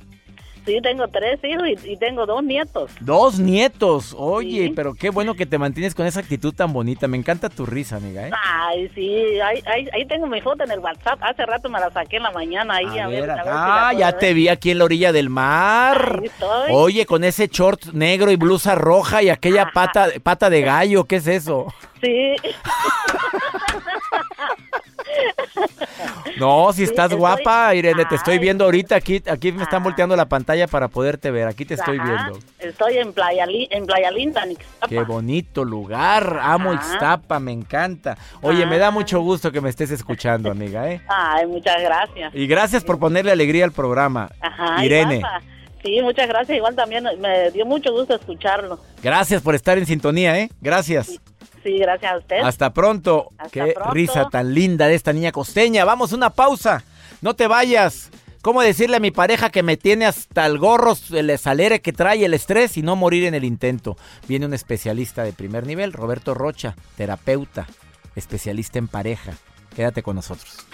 Sí, 0.68 0.78
tengo 0.82 1.08
tres 1.08 1.40
hijos 1.42 1.62
y, 1.66 1.92
y 1.92 1.96
tengo 1.96 2.26
dos 2.26 2.44
nietos. 2.44 2.90
Dos 3.00 3.38
nietos. 3.38 4.14
Oye, 4.18 4.66
Sí. 4.66 4.72
pero 4.76 4.92
qué 4.94 5.08
bueno 5.08 5.32
que 5.34 5.46
te 5.46 5.56
mantienes 5.56 5.94
con 5.94 6.04
esa 6.04 6.20
actitud 6.20 6.52
tan 6.52 6.72
bonita. 6.74 7.08
Me 7.08 7.16
encanta 7.16 7.48
tu 7.48 7.64
risa, 7.64 7.96
amiga, 7.96 8.28
¿eh? 8.28 8.30
Ay, 8.44 8.90
sí, 8.94 9.40
ahí, 9.40 9.62
ahí, 9.64 9.88
ahí 9.94 10.06
tengo 10.06 10.26
mi 10.26 10.42
foto 10.42 10.64
en 10.64 10.70
el 10.70 10.80
WhatsApp. 10.80 11.18
Hace 11.22 11.46
rato 11.46 11.70
me 11.70 11.80
la 11.80 11.90
saqué 11.90 12.18
en 12.18 12.24
la 12.24 12.32
mañana 12.32 12.74
ahí. 12.74 12.98
A 12.98 13.04
A, 13.06 13.08
ver, 13.08 13.20
ver, 13.22 13.30
a 13.30 13.34
ver 13.36 13.44
si 13.44 13.50
ah, 13.50 13.92
ya 13.96 14.18
te 14.18 14.34
vi 14.34 14.48
aquí 14.48 14.70
en 14.72 14.78
la 14.78 14.84
orilla 14.84 15.10
del 15.12 15.30
mar. 15.30 16.18
Ahí 16.20 16.26
estoy. 16.26 16.70
Oye, 16.72 17.06
con 17.06 17.24
ese 17.24 17.48
short 17.48 17.86
negro 17.94 18.30
y 18.30 18.36
blusa 18.36 18.74
roja 18.74 19.22
y 19.22 19.30
aquella 19.30 19.70
pata, 19.72 20.08
pata 20.22 20.50
de 20.50 20.60
gallo, 20.60 21.04
¿qué 21.04 21.16
es 21.16 21.26
eso? 21.28 21.72
Sí. 22.02 22.34
No, 26.38 26.72
si 26.72 26.84
estás 26.84 27.12
guapa, 27.12 27.74
Irene, 27.74 28.04
te 28.04 28.14
estoy 28.14 28.38
viendo 28.38 28.64
ahorita 28.64 28.94
aquí, 28.94 29.20
aquí 29.28 29.50
me 29.50 29.64
están 29.64 29.82
volteando 29.82 30.14
la 30.14 30.26
pantalla 30.26 30.68
para 30.68 30.86
poderte 30.86 31.32
ver, 31.32 31.48
aquí 31.48 31.64
te 31.64 31.74
estoy 31.74 31.98
Ajá, 31.98 32.28
viendo. 32.30 32.38
Estoy 32.60 32.98
en 32.98 33.12
Playa, 33.12 33.44
en 33.48 33.86
Playa 33.86 34.10
Linda, 34.12 34.44
en 34.44 34.52
Ixtapa. 34.52 34.88
Qué 34.88 35.00
bonito 35.02 35.64
lugar, 35.64 36.38
amo 36.40 36.72
Ajá. 36.72 36.92
Ixtapa, 36.92 37.40
me 37.40 37.50
encanta. 37.52 38.16
Oye, 38.40 38.66
me 38.66 38.78
da 38.78 38.92
mucho 38.92 39.20
gusto 39.20 39.50
que 39.50 39.60
me 39.60 39.68
estés 39.68 39.90
escuchando, 39.90 40.50
amiga, 40.50 40.88
¿eh? 40.88 41.00
Ay, 41.08 41.46
muchas 41.46 41.82
gracias. 41.82 42.32
Y 42.34 42.46
gracias 42.46 42.84
por 42.84 43.00
ponerle 43.00 43.32
alegría 43.32 43.64
al 43.64 43.72
programa. 43.72 44.30
Ajá, 44.40 44.84
Irene, 44.84 45.22
Sí, 45.82 46.00
muchas 46.02 46.26
gracias. 46.28 46.56
Igual 46.56 46.74
también 46.74 47.04
me 47.20 47.50
dio 47.52 47.64
mucho 47.64 47.92
gusto 47.92 48.14
escucharlo. 48.14 48.78
gracias 49.02 49.42
por 49.42 49.54
estar 49.54 49.78
en 49.78 49.86
sintonía, 49.86 50.38
¿eh? 50.38 50.50
Gracias. 50.60 51.06
Sí, 51.06 51.20
gracias 51.76 52.12
a 52.12 52.18
usted. 52.18 52.38
Hasta 52.38 52.72
pronto. 52.72 53.30
Hasta 53.36 53.50
Qué 53.50 53.72
pronto. 53.74 53.92
risa 53.92 54.28
tan 54.30 54.54
linda 54.54 54.86
de 54.86 54.94
esta 54.94 55.12
niña 55.12 55.32
costeña. 55.32 55.84
Vamos, 55.84 56.12
una 56.12 56.30
pausa. 56.30 56.84
No 57.20 57.34
te 57.34 57.46
vayas. 57.46 58.10
¿Cómo 58.40 58.62
decirle 58.62 58.96
a 58.96 59.00
mi 59.00 59.10
pareja 59.10 59.50
que 59.50 59.64
me 59.64 59.76
tiene 59.76 60.06
hasta 60.06 60.46
el 60.46 60.58
gorro, 60.58 60.94
el 61.12 61.36
salere 61.38 61.80
que 61.80 61.92
trae, 61.92 62.24
el 62.24 62.34
estrés 62.34 62.76
y 62.76 62.82
no 62.82 62.94
morir 62.94 63.24
en 63.24 63.34
el 63.34 63.44
intento? 63.44 63.96
Viene 64.28 64.46
un 64.46 64.54
especialista 64.54 65.24
de 65.24 65.32
primer 65.32 65.66
nivel, 65.66 65.92
Roberto 65.92 66.34
Rocha, 66.34 66.76
terapeuta, 66.96 67.66
especialista 68.14 68.78
en 68.78 68.86
pareja. 68.86 69.32
Quédate 69.74 70.02
con 70.02 70.16
nosotros. 70.16 70.64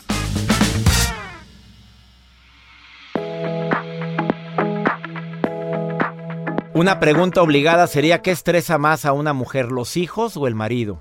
Una 6.74 6.98
pregunta 6.98 7.40
obligada 7.40 7.86
sería, 7.86 8.20
¿qué 8.20 8.32
estresa 8.32 8.78
más 8.78 9.04
a 9.04 9.12
una 9.12 9.32
mujer, 9.32 9.70
los 9.70 9.96
hijos 9.96 10.36
o 10.36 10.48
el 10.48 10.56
marido? 10.56 11.00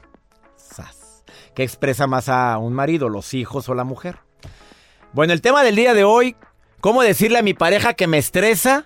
¿Qué 1.55 1.63
expresa 1.63 2.05
más 2.05 2.29
a 2.29 2.59
un 2.59 2.73
marido, 2.73 3.09
los 3.09 3.33
hijos 3.33 3.69
o 3.69 3.73
la 3.73 3.83
mujer? 3.83 4.19
Bueno, 5.13 5.33
el 5.33 5.41
tema 5.41 5.63
del 5.63 5.75
día 5.75 5.95
de 5.95 6.03
hoy, 6.03 6.35
¿cómo 6.79 7.01
decirle 7.01 7.39
a 7.39 7.43
mi 7.43 7.55
pareja 7.55 7.95
que 7.95 8.05
me 8.05 8.19
estresa 8.19 8.85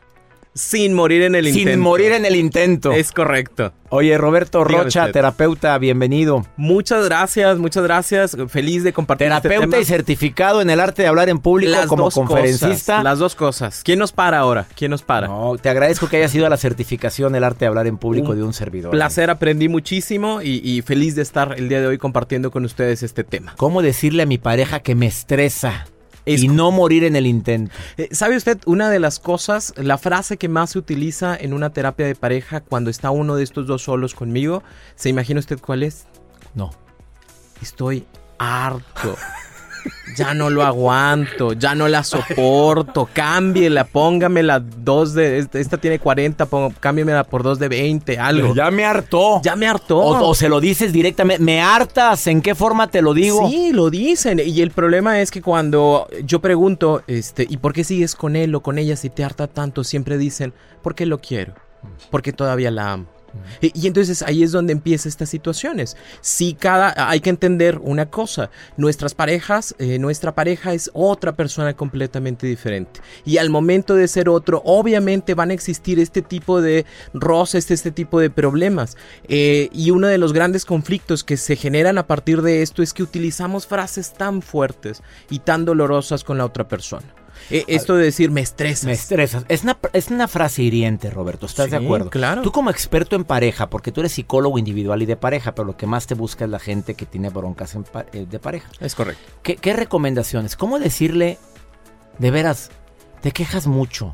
Sin 0.53 0.93
morir 0.93 1.21
en 1.21 1.35
el 1.35 1.45
sin 1.45 1.59
intento. 1.59 1.79
morir 1.83 2.11
en 2.13 2.25
el 2.25 2.35
intento? 2.35 2.91
Es 2.91 3.11
correcto. 3.11 3.73
Oye, 3.89 4.17
Roberto 4.17 4.65
Dígame 4.65 4.83
Rocha, 4.85 5.01
usted. 5.01 5.13
terapeuta, 5.13 5.77
bienvenido. 5.77 6.45
Muchas 6.57 7.05
gracias, 7.05 7.57
muchas 7.59 7.83
gracias. 7.83 8.35
Feliz 8.49 8.83
de 8.83 8.91
compartir 8.91 9.27
este 9.27 9.41
Terapeuta 9.49 9.71
tema. 9.77 9.81
y 9.81 9.85
certificado 9.85 10.61
en 10.61 10.69
el 10.71 10.79
arte 10.79 11.03
de 11.03 11.07
hablar 11.07 11.29
en 11.29 11.37
público 11.39 11.71
Las 11.71 11.85
como 11.85 12.09
conferencista. 12.09 12.67
cosas, 12.95 13.03
las 13.03 13.19
dos 13.19 13.35
cosas. 13.35 13.81
¿Quién 13.85 13.99
nos 13.99 14.11
para 14.11 14.39
ahora? 14.39 14.65
¿Quién 14.75 14.91
nos 14.91 15.03
para? 15.03 15.27
No, 15.27 15.55
te 15.61 15.69
agradezco 15.69 16.09
que 16.09 16.17
hayas 16.17 16.33
ido 16.33 16.47
a 16.47 16.49
la 16.49 16.57
certificación 16.57 17.35
el 17.35 17.43
arte 17.43 17.59
de 17.65 17.67
hablar 17.67 17.85
en 17.87 17.97
público 17.97 18.31
Un 18.31 18.37
de 18.37 18.43
un 18.43 18.53
servidor. 18.53 18.91
Placer, 18.91 19.29
aprendí 19.29 19.69
muchísimo 19.69 20.41
y, 20.41 20.59
y 20.67 20.81
feliz 20.81 21.15
de 21.15 21.21
estar 21.21 21.53
el 21.57 21.69
día 21.69 21.79
de 21.79 21.87
hoy 21.87 21.97
compartiendo 21.99 22.49
con 22.51 22.65
ustedes 22.65 23.03
este 23.03 23.23
tema. 23.23 23.53
¿Cómo 23.57 23.81
decirle 23.81 24.23
a 24.23 24.25
mi 24.25 24.37
pareja 24.39 24.79
que 24.81 24.95
me 24.95 25.05
estresa 25.05 25.85
Es- 26.33 26.43
y 26.43 26.47
no 26.47 26.71
morir 26.71 27.03
en 27.03 27.15
el 27.15 27.25
intento? 27.25 27.71
Eh, 27.97 28.09
¿Sabe 28.11 28.35
usted 28.37 28.59
una 28.65 28.89
de 28.89 28.99
las 28.99 29.19
cosas, 29.19 29.73
la 29.77 29.97
frase 29.97 30.37
que 30.37 30.47
más 30.49 30.71
se 30.71 30.79
utiliza 30.79 31.35
en 31.35 31.53
una 31.53 31.71
terapia 31.71 32.05
de 32.05 32.15
pareja 32.15 32.61
cuando 32.61 32.89
está 32.89 33.09
uno 33.11 33.35
de 33.35 33.43
estos 33.43 33.65
dos 33.67 33.83
solos 33.83 34.13
conmigo? 34.13 34.63
¿Se 34.95 35.09
imagina 35.09 35.39
usted 35.39 35.59
cuál 35.59 35.83
es? 35.83 36.05
No. 36.53 36.71
Estoy 37.61 38.05
harto. 38.37 39.15
Ya 40.15 40.33
no 40.33 40.49
lo 40.49 40.63
aguanto, 40.63 41.53
ya 41.53 41.75
no 41.75 41.87
la 41.87 42.03
soporto. 42.03 43.07
Cámbiela, 43.13 43.83
póngamela 43.85 44.59
dos 44.59 45.13
de. 45.13 45.37
Esta, 45.37 45.59
esta 45.59 45.77
tiene 45.77 45.99
40, 45.99 46.47
pongo, 46.47 46.73
cámbiamela 46.79 47.23
por 47.23 47.43
dos 47.43 47.59
de 47.59 47.67
20, 47.69 48.17
algo. 48.17 48.55
Ya 48.55 48.71
me 48.71 48.83
hartó. 48.83 49.41
Ya 49.43 49.55
me 49.55 49.67
hartó. 49.67 49.99
O, 49.99 50.29
o 50.29 50.33
se 50.33 50.49
lo 50.49 50.59
dices 50.59 50.91
directamente. 50.91 51.43
¿Me 51.43 51.61
hartas? 51.61 52.25
¿En 52.25 52.41
qué 52.41 52.55
forma 52.55 52.89
te 52.89 53.03
lo 53.03 53.13
digo? 53.13 53.47
Sí, 53.47 53.71
lo 53.73 53.91
dicen. 53.91 54.41
Y 54.43 54.61
el 54.61 54.71
problema 54.71 55.21
es 55.21 55.29
que 55.29 55.41
cuando 55.41 56.07
yo 56.23 56.39
pregunto, 56.39 57.03
este, 57.05 57.45
¿y 57.47 57.57
por 57.57 57.73
qué 57.73 57.83
sigues 57.83 58.15
con 58.15 58.35
él 58.35 58.55
o 58.55 58.61
con 58.61 58.79
ella 58.79 58.95
si 58.95 59.11
te 59.11 59.23
harta 59.23 59.45
tanto? 59.45 59.83
Siempre 59.83 60.17
dicen, 60.17 60.51
porque 60.81 61.05
lo 61.05 61.19
quiero, 61.19 61.53
porque 62.09 62.33
todavía 62.33 62.71
la 62.71 62.93
amo. 62.93 63.16
Y, 63.61 63.87
entonces 63.87 64.21
ahí 64.21 64.43
es 64.43 64.51
donde 64.51 64.73
empiezan 64.73 65.09
estas 65.09 65.29
situaciones. 65.29 65.97
Sí, 66.21 66.55
cada, 66.59 67.09
hay 67.09 67.19
que 67.19 67.29
entender 67.29 67.79
una 67.81 68.09
cosa. 68.09 68.49
Nuestras 68.77 69.13
parejas, 69.13 69.75
eh, 69.79 69.99
nuestra 69.99 70.33
pareja 70.35 70.73
es 70.73 70.89
otra 70.93 71.35
persona 71.35 71.73
completamente 71.75 72.47
diferente. 72.47 72.99
Y 73.25 73.37
al 73.37 73.49
momento 73.49 73.95
de 73.95 74.07
ser 74.07 74.29
otro, 74.29 74.61
obviamente 74.65 75.33
van 75.33 75.51
a 75.51 75.53
existir 75.53 75.99
este 75.99 76.21
tipo 76.21 76.61
de 76.61 76.85
roces, 77.13 77.71
este 77.71 77.91
tipo 77.91 78.19
de 78.19 78.29
problemas. 78.29 78.97
Eh, 79.27 79.69
y 79.73 79.91
uno 79.91 80.07
de 80.07 80.17
los 80.17 80.33
grandes 80.33 80.65
conflictos 80.65 81.23
que 81.23 81.37
se 81.37 81.55
generan 81.55 81.97
a 81.97 82.07
partir 82.07 82.41
de 82.41 82.61
esto 82.61 82.81
es 82.81 82.93
que 82.93 83.03
utilizamos 83.03 83.67
frases 83.67 84.13
tan 84.13 84.41
fuertes 84.41 85.01
y 85.29 85.39
tan 85.39 85.65
dolorosas 85.65 86.23
con 86.23 86.37
la 86.37 86.45
otra 86.45 86.67
persona. 86.67 87.16
Eh, 87.49 87.63
esto 87.67 87.95
de 87.95 88.03
decir 88.05 88.31
me 88.31 88.41
estresas. 88.41 88.85
Me 88.85 88.91
estresas. 88.93 89.45
Es 89.47 89.63
una, 89.63 89.77
es 89.93 90.09
una 90.09 90.27
frase 90.27 90.63
hiriente, 90.63 91.09
Roberto. 91.09 91.45
¿Estás 91.45 91.71
de 91.71 91.77
acuerdo? 91.77 92.09
claro. 92.09 92.41
Tú 92.41 92.51
como 92.51 92.69
experto 92.69 93.15
en 93.15 93.23
pareja, 93.23 93.69
porque 93.69 93.91
tú 93.91 94.01
eres 94.01 94.11
psicólogo 94.13 94.57
individual 94.57 95.01
y 95.01 95.05
de 95.05 95.15
pareja, 95.15 95.53
pero 95.55 95.65
lo 95.65 95.77
que 95.77 95.87
más 95.87 96.07
te 96.07 96.13
busca 96.15 96.45
es 96.45 96.51
la 96.51 96.59
gente 96.59 96.93
que 96.95 97.05
tiene 97.05 97.29
broncas 97.29 97.75
en 97.75 97.83
pa- 97.83 98.05
eh, 98.13 98.25
de 98.29 98.39
pareja. 98.39 98.69
Es 98.79 98.95
correcto. 98.95 99.21
¿Qué, 99.43 99.55
qué 99.55 99.73
recomendaciones? 99.73 100.55
¿Cómo 100.55 100.79
decirle, 100.79 101.37
de 102.19 102.31
veras, 102.31 102.69
te 103.21 103.31
quejas 103.31 103.67
mucho, 103.67 104.13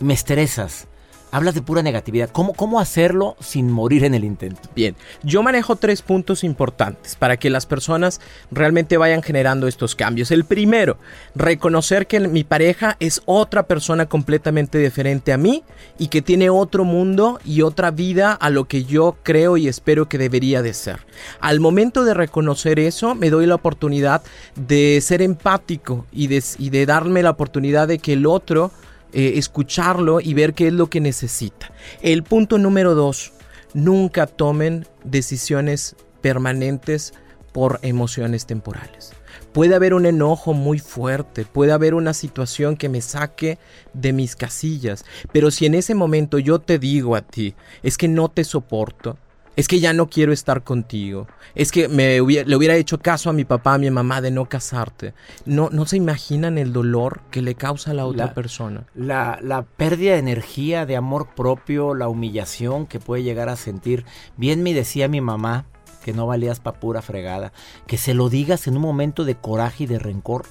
me 0.00 0.14
estresas, 0.14 0.86
hablas 1.34 1.56
de 1.56 1.62
pura 1.62 1.82
negatividad? 1.82 2.30
¿Cómo, 2.30 2.52
cómo 2.52 2.78
hacerlo 2.78 3.36
sin 3.40 3.68
morir 3.68 4.04
en 4.04 4.14
el 4.14 4.22
intento? 4.22 4.68
Bien, 4.76 4.94
yo 5.24 5.42
manejo 5.42 5.74
tres 5.74 6.00
puntos 6.00 6.44
importantes 6.44 7.16
para 7.16 7.36
que 7.36 7.50
las 7.50 7.66
personas 7.66 8.20
realmente 8.52 8.96
vayan 8.98 9.20
generando 9.20 9.66
estos 9.66 9.96
cambios. 9.96 10.30
El 10.30 10.44
primero, 10.44 10.96
reconocer 11.34 12.06
que 12.06 12.20
mi 12.20 12.44
pareja 12.44 12.96
es 13.00 13.20
otra 13.24 13.64
persona 13.64 14.06
completamente 14.06 14.78
diferente 14.78 15.32
a 15.32 15.36
mí 15.36 15.64
y 15.98 16.06
que 16.06 16.22
tiene 16.22 16.50
otro 16.50 16.84
mundo 16.84 17.40
y 17.44 17.62
otra 17.62 17.90
vida 17.90 18.32
a 18.32 18.48
lo 18.48 18.66
que 18.66 18.84
yo 18.84 19.16
creo 19.24 19.56
y 19.56 19.66
espero 19.66 20.08
que 20.08 20.18
debería 20.18 20.62
de 20.62 20.72
ser. 20.72 21.00
Al 21.40 21.58
momento 21.58 22.04
de 22.04 22.14
reconocer 22.14 22.78
eso, 22.78 23.16
me 23.16 23.30
doy 23.30 23.46
la 23.46 23.56
oportunidad 23.56 24.22
de 24.54 25.00
ser 25.00 25.20
empático 25.20 26.06
y 26.12 26.28
de, 26.28 26.44
y 26.58 26.70
de 26.70 26.86
darme 26.86 27.24
la 27.24 27.30
oportunidad 27.30 27.88
de 27.88 27.98
que 27.98 28.12
el 28.12 28.24
otro 28.24 28.70
eh, 29.14 29.34
escucharlo 29.36 30.20
y 30.20 30.34
ver 30.34 30.54
qué 30.54 30.66
es 30.66 30.72
lo 30.72 30.90
que 30.90 31.00
necesita. 31.00 31.72
El 32.02 32.24
punto 32.24 32.58
número 32.58 32.94
dos, 32.94 33.32
nunca 33.74 34.26
tomen 34.26 34.86
decisiones 35.04 35.96
permanentes 36.20 37.14
por 37.52 37.78
emociones 37.82 38.46
temporales. 38.46 39.12
Puede 39.52 39.76
haber 39.76 39.94
un 39.94 40.06
enojo 40.06 40.52
muy 40.52 40.80
fuerte, 40.80 41.44
puede 41.44 41.70
haber 41.70 41.94
una 41.94 42.12
situación 42.12 42.76
que 42.76 42.88
me 42.88 43.00
saque 43.00 43.58
de 43.92 44.12
mis 44.12 44.34
casillas, 44.34 45.04
pero 45.32 45.52
si 45.52 45.66
en 45.66 45.74
ese 45.74 45.94
momento 45.94 46.40
yo 46.40 46.58
te 46.58 46.80
digo 46.80 47.14
a 47.14 47.22
ti, 47.22 47.54
es 47.84 47.96
que 47.96 48.08
no 48.08 48.28
te 48.28 48.42
soporto, 48.42 49.16
Es 49.56 49.68
que 49.68 49.78
ya 49.78 49.92
no 49.92 50.08
quiero 50.10 50.32
estar 50.32 50.64
contigo. 50.64 51.28
Es 51.54 51.70
que 51.70 51.86
me 51.88 52.20
hubiera- 52.20 52.48
le 52.48 52.56
hubiera 52.56 52.74
hecho 52.74 52.98
caso 52.98 53.30
a 53.30 53.32
mi 53.32 53.44
papá, 53.44 53.74
a 53.74 53.78
mi 53.78 53.88
mamá 53.90 54.20
de 54.20 54.32
no 54.32 54.46
casarte. 54.48 55.14
No, 55.46 55.68
no 55.70 55.86
se 55.86 55.96
imaginan 55.96 56.58
el 56.58 56.72
dolor 56.72 57.20
que 57.30 57.40
le 57.40 57.54
causa 57.54 57.92
a 57.92 57.94
la 57.94 58.04
otra 58.06 58.26
La- 58.26 58.34
persona. 58.34 58.86
La, 58.94 59.38
la 59.42 59.62
pérdida 59.62 60.12
de 60.14 60.18
energía, 60.18 60.86
de 60.86 60.96
amor 60.96 61.28
propio, 61.36 61.94
la 61.94 62.08
humillación 62.08 62.86
que 62.86 62.98
puede 62.98 63.22
llegar 63.22 63.48
a 63.48 63.54
sentir. 63.56 64.04
Bien 64.36 64.62
me 64.64 64.74
decía 64.74 65.06
mi 65.06 65.20
mamá 65.20 65.66
que 66.04 66.12
no 66.12 66.26
valías 66.26 66.58
pa' 66.60 66.74
pura 66.80 67.00
fregada. 67.00 67.52
Que 67.86 67.96
se 67.96 68.12
lo 68.12 68.28
digas 68.28 68.66
en 68.66 68.74
un 68.76 68.82
momento 68.82 69.24
de 69.24 69.36
coraje 69.36 69.84
y 69.84 69.86
de 69.86 70.00
rencor. 70.00 70.46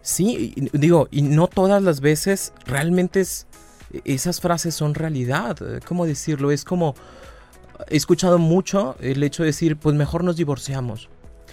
Sí, 0.00 0.52
y- 0.56 0.78
digo, 0.78 1.08
y 1.10 1.22
no 1.22 1.48
todas 1.48 1.82
las 1.82 2.00
veces 2.00 2.52
realmente 2.66 3.20
es, 3.20 3.46
esas 4.04 4.40
frases 4.40 4.74
son 4.76 4.94
realidad. 4.94 5.56
eh, 5.60 5.80
¿Cómo 5.86 6.06
decirlo? 6.06 6.52
Es 6.52 6.64
como, 6.64 6.94
he 7.88 7.96
escuchado 7.96 8.38
mucho 8.38 8.96
el 9.00 9.22
hecho 9.22 9.42
de 9.42 9.48
decir, 9.48 9.76
pues 9.76 9.94
mejor 9.94 10.24
nos 10.24 10.36
divorciamos. 10.36 11.08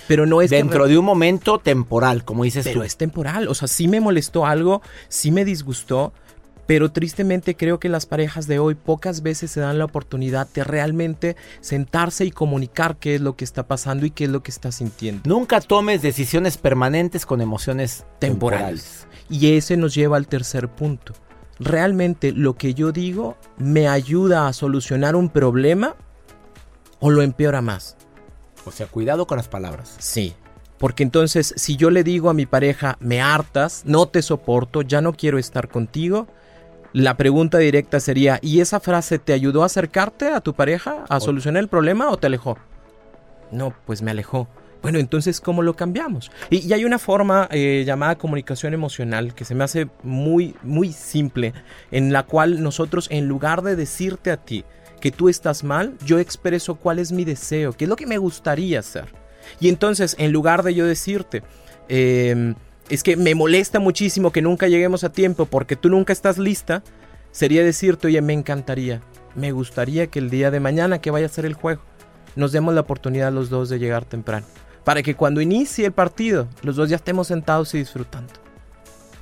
Pero 0.08 0.26
no 0.26 0.42
es 0.42 0.50
que 0.50 0.58
Dentro 0.58 0.88
de 0.88 0.98
un 0.98 1.06
momento 1.06 1.60
temporal, 1.60 2.26
como 2.26 2.44
dices 2.44 2.66
Pero 2.66 2.82
tú. 2.82 2.86
es 2.86 2.98
temporal, 2.98 3.48
o 3.48 3.54
sea, 3.54 3.68
sí 3.68 3.88
me 3.88 4.02
molestó 4.02 4.46
algo, 4.46 4.82
sí 5.08 5.32
me 5.32 5.46
disgustó, 5.46 6.14
pero 6.66 6.92
tristemente 6.92 7.56
creo 7.56 7.80
que 7.80 7.90
las 7.90 8.06
parejas 8.06 8.48
de 8.48 8.60
hoy 8.60 8.76
pocas 8.76 9.22
veces 9.22 9.52
se 9.52 9.60
dan 9.60 9.78
la 9.78 9.86
oportunidad 9.86 10.48
de 10.54 10.64
realmente 10.64 11.36
sentarse 11.62 12.26
y 12.26 12.32
comunicar 12.32 12.98
qué 12.98 13.16
es 13.16 13.22
lo 13.22 13.36
que 13.36 13.44
está 13.44 13.68
pasando 13.68 14.06
y 14.06 14.12
qué 14.12 14.26
es 14.26 14.30
lo 14.30 14.44
que 14.44 14.52
está 14.52 14.72
sintiendo. 14.72 15.24
Nunca 15.26 15.62
tomes 15.62 16.02
decisiones 16.02 16.58
permanentes 16.58 17.26
con 17.26 17.42
emociones 17.42 18.06
temporales. 18.20 18.84
Temporales. 18.84 19.08
Y 19.30 19.58
ese 19.58 19.78
nos 19.78 19.94
lleva 19.94 20.18
al 20.18 20.28
tercer 20.28 20.70
punto. 20.70 21.14
¿Realmente 21.60 22.32
lo 22.32 22.56
que 22.56 22.74
yo 22.74 22.92
digo 22.92 23.38
me 23.58 23.88
ayuda 23.88 24.48
a 24.48 24.54
solucionar 24.54 25.16
un 25.16 25.30
problema 25.30 25.96
o 27.06 27.10
lo 27.12 27.22
empeora 27.22 27.62
más? 27.62 27.98
O 28.66 28.72
sea, 28.72 28.88
cuidado 28.88 29.28
con 29.28 29.36
las 29.38 29.50
palabras. 29.50 29.96
Sí. 30.00 30.34
Porque 30.78 31.04
entonces, 31.04 31.54
si 31.58 31.76
yo 31.76 31.90
le 31.90 32.04
digo 32.04 32.30
a 32.30 32.34
mi 32.34 32.46
pareja, 32.46 32.98
me 33.02 33.22
hartas, 33.22 33.84
no 33.86 34.06
te 34.08 34.22
soporto, 34.22 34.82
ya 34.82 35.02
no 35.02 35.12
quiero 35.14 35.38
estar 35.38 35.68
contigo, 35.68 36.28
la 36.94 37.18
pregunta 37.18 37.58
directa 37.58 38.00
sería, 38.00 38.40
¿y 38.42 38.62
esa 38.62 38.80
frase 38.80 39.20
te 39.20 39.34
ayudó 39.34 39.64
a 39.64 39.66
acercarte 39.66 40.30
a 40.30 40.40
tu 40.42 40.54
pareja, 40.54 41.04
a 41.10 41.18
O- 41.18 41.20
solucionar 41.20 41.62
el 41.62 41.68
problema 41.68 42.10
o 42.10 42.18
te 42.18 42.28
alejó? 42.28 42.58
No, 43.52 43.74
pues 43.86 44.02
me 44.02 44.12
alejó. 44.12 44.48
Bueno, 44.82 45.00
entonces, 45.00 45.40
¿cómo 45.42 45.62
lo 45.62 45.76
cambiamos? 45.76 46.32
Y, 46.50 46.68
y 46.68 46.74
hay 46.74 46.84
una 46.86 47.00
forma 47.00 47.48
eh, 47.52 47.84
llamada 47.86 48.18
comunicación 48.18 48.74
emocional 48.74 49.34
que 49.34 49.46
se 49.46 49.56
me 49.56 49.64
hace 49.64 49.88
muy, 50.04 50.56
muy 50.64 50.92
simple, 50.92 51.54
en 51.92 52.12
la 52.14 52.24
cual 52.24 52.62
nosotros, 52.64 53.08
en 53.12 53.28
lugar 53.28 53.62
de 53.62 53.76
decirte 53.78 54.32
a 54.32 54.38
ti 54.38 54.66
que 55.04 55.12
tú 55.12 55.28
estás 55.28 55.66
mal, 55.66 55.98
yo 56.06 56.18
expreso 56.18 56.76
cuál 56.76 56.98
es 56.98 57.12
mi 57.12 57.26
deseo, 57.26 57.74
qué 57.74 57.84
es 57.84 57.90
lo 57.90 57.98
que 57.98 58.08
me 58.08 58.18
gustaría 58.18 58.80
hacer. 58.80 59.10
Y 59.60 59.68
entonces, 59.68 60.16
en 60.18 60.32
lugar 60.32 60.64
de 60.64 60.74
yo 60.74 60.86
decirte, 60.88 61.44
eh, 61.90 62.54
es 62.88 63.04
que 63.04 63.18
me 63.18 63.36
molesta 63.36 63.80
muchísimo 63.80 64.32
que 64.32 64.42
nunca 64.42 64.70
lleguemos 64.70 65.04
a 65.04 65.12
tiempo 65.12 65.46
porque 65.46 65.76
tú 65.76 65.90
nunca 65.90 66.14
estás 66.14 66.38
lista, 66.38 66.84
sería 67.32 67.66
decirte, 67.66 68.08
oye, 68.08 68.22
me 68.22 68.32
encantaría, 68.32 69.02
me 69.36 69.52
gustaría 69.52 70.08
que 70.08 70.20
el 70.20 70.30
día 70.30 70.52
de 70.52 70.62
mañana 70.62 71.00
que 71.02 71.12
vaya 71.12 71.26
a 71.26 71.30
ser 71.30 71.46
el 71.46 71.54
juego, 71.54 71.82
nos 72.38 72.54
demos 72.54 72.74
la 72.74 72.80
oportunidad 72.80 73.34
los 73.34 73.50
dos 73.50 73.68
de 73.68 73.80
llegar 73.80 74.06
temprano. 74.06 74.46
Para 74.86 75.04
que 75.04 75.16
cuando 75.16 75.42
inicie 75.42 75.86
el 75.86 75.92
partido, 75.92 76.48
los 76.62 76.78
dos 76.78 76.88
ya 76.90 76.96
estemos 76.96 77.28
sentados 77.28 77.74
y 77.76 77.80
disfrutando. 77.80 78.32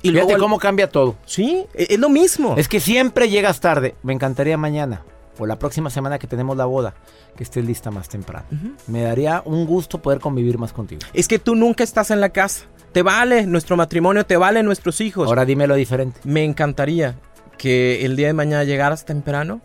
Y 0.00 0.10
luego 0.12 0.28
Fíjate 0.28 0.34
al- 0.34 0.40
cómo 0.42 0.58
cambia 0.60 0.88
todo. 0.88 1.16
Sí, 1.26 1.64
e- 1.74 1.88
es 1.90 1.98
lo 1.98 2.08
mismo. 2.08 2.54
Es 2.56 2.68
que 2.68 2.78
siempre 2.78 3.28
llegas 3.28 3.58
tarde. 3.58 3.96
Me 4.04 4.12
encantaría 4.12 4.56
mañana 4.56 5.04
o 5.38 5.46
la 5.46 5.58
próxima 5.58 5.90
semana 5.90 6.18
que 6.18 6.26
tenemos 6.26 6.56
la 6.56 6.66
boda 6.66 6.94
que 7.36 7.42
estés 7.42 7.64
lista 7.64 7.90
más 7.90 8.08
temprano. 8.08 8.46
Me 8.86 9.02
daría 9.02 9.42
un 9.44 9.66
gusto 9.66 10.00
poder 10.00 10.20
convivir 10.20 10.58
más 10.58 10.72
contigo. 10.72 11.00
Es 11.12 11.28
que 11.28 11.38
tú 11.38 11.54
nunca 11.54 11.84
estás 11.84 12.10
en 12.10 12.20
la 12.20 12.30
casa. 12.30 12.66
Te 12.92 13.02
vale 13.02 13.46
nuestro 13.46 13.76
matrimonio, 13.76 14.26
te 14.26 14.36
vale 14.36 14.62
nuestros 14.62 15.00
hijos. 15.00 15.26
Ahora 15.28 15.44
dímelo 15.44 15.74
diferente. 15.74 16.20
Me 16.24 16.44
encantaría 16.44 17.16
que 17.56 18.04
el 18.04 18.16
día 18.16 18.26
de 18.26 18.34
mañana 18.34 18.64
llegaras 18.64 19.04
temprano 19.04 19.60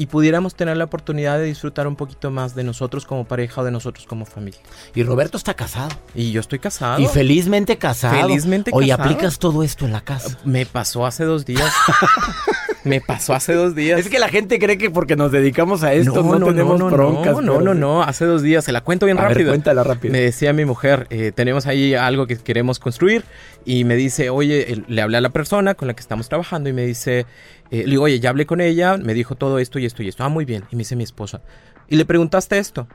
y 0.00 0.06
pudiéramos 0.06 0.54
tener 0.54 0.78
la 0.78 0.84
oportunidad 0.84 1.36
de 1.36 1.44
disfrutar 1.44 1.86
un 1.86 1.94
poquito 1.94 2.30
más 2.30 2.54
de 2.54 2.64
nosotros 2.64 3.04
como 3.04 3.26
pareja 3.26 3.60
o 3.60 3.64
de 3.64 3.70
nosotros 3.70 4.06
como 4.06 4.24
familia. 4.24 4.60
Y 4.94 5.02
Roberto 5.02 5.36
está 5.36 5.52
casado. 5.52 5.90
Y 6.14 6.32
yo 6.32 6.40
estoy 6.40 6.58
casado. 6.58 7.00
Y 7.02 7.06
felizmente 7.06 7.76
casado. 7.76 8.18
Felizmente 8.18 8.70
Oye, 8.72 8.88
casado. 8.88 9.10
aplicas 9.10 9.38
todo 9.38 9.62
esto 9.62 9.84
en 9.84 9.92
la 9.92 10.00
casa. 10.00 10.38
Me 10.46 10.64
pasó 10.64 11.04
hace 11.04 11.24
dos 11.24 11.44
días. 11.44 11.70
Me 12.84 13.00
pasó 13.00 13.34
hace 13.34 13.52
dos 13.54 13.74
días. 13.74 14.00
Es 14.00 14.08
que 14.08 14.18
la 14.18 14.28
gente 14.28 14.58
cree 14.58 14.78
que 14.78 14.90
porque 14.90 15.16
nos 15.16 15.30
dedicamos 15.32 15.82
a 15.82 15.92
esto 15.92 16.22
no, 16.22 16.46
tenemos 16.46 16.78
no, 16.78 16.88
broncas. 16.90 17.34
No, 17.34 17.40
no, 17.40 17.60
no, 17.60 17.74
no, 17.74 18.02
hace 18.02 18.24
dos 18.24 18.42
días, 18.42 18.64
se 18.64 18.72
la 18.72 18.80
cuento 18.82 19.06
bien 19.06 19.18
A 19.18 19.22
ver, 19.22 19.32
rápido. 19.32 19.50
cuéntala 19.50 19.84
rápido. 19.84 20.12
Me 20.12 20.20
decía 20.20 20.52
mi 20.52 20.64
mujer, 20.64 21.06
eh, 21.10 21.32
tenemos 21.34 21.66
ahí 21.66 21.94
algo 21.94 22.26
que 22.26 22.36
queremos 22.36 22.78
construir 22.78 23.24
y 23.64 23.84
me 23.84 23.96
dice, 23.96 24.30
oye, 24.30 24.82
le 24.88 25.02
hablé 25.02 25.18
a 25.18 25.20
la 25.20 25.30
persona 25.30 25.74
con 25.74 25.88
la 25.88 25.94
que 25.94 26.00
estamos 26.00 26.28
trabajando 26.28 26.68
y 26.70 26.72
me 26.72 26.86
dice, 26.86 27.26
eh, 27.70 27.84
le 27.84 27.90
digo, 27.90 28.04
oye, 28.04 28.18
ya 28.20 28.30
hablé 28.30 28.46
con 28.46 28.60
ella, 28.60 28.96
me 28.96 29.14
dijo 29.14 29.34
todo 29.34 29.58
esto 29.58 29.78
y 29.78 29.84
esto 29.86 30.02
y 30.02 30.08
esto. 30.08 30.24
Ah, 30.24 30.28
muy 30.28 30.44
bien. 30.44 30.64
Y 30.70 30.76
me 30.76 30.80
dice 30.80 30.96
mi 30.96 31.04
esposa, 31.04 31.42
¿y 31.88 31.96
le 31.96 32.04
preguntaste 32.04 32.58
esto? 32.58 32.88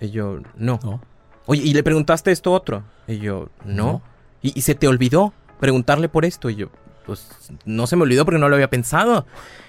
Y 0.00 0.10
yo, 0.10 0.40
no. 0.56 0.80
No. 0.82 1.02
Oye, 1.46 1.62
¿y 1.62 1.74
le 1.74 1.82
preguntaste 1.82 2.30
esto 2.30 2.52
otro? 2.52 2.84
Y 3.06 3.18
yo, 3.18 3.50
no. 3.64 3.74
No. 3.74 4.02
¿Y, 4.42 4.58
y 4.58 4.62
se 4.62 4.74
te 4.74 4.88
olvidó 4.88 5.34
preguntarle 5.58 6.08
por 6.08 6.24
esto? 6.24 6.48
Y 6.48 6.54
yo, 6.56 6.70
pues 7.06 7.28
no 7.64 7.86
se 7.86 7.96
me 7.96 8.02
olvidó 8.02 8.24
porque 8.24 8.38
no 8.38 8.48
lo 8.48 8.54
había 8.56 8.70
pensado. 8.70 9.26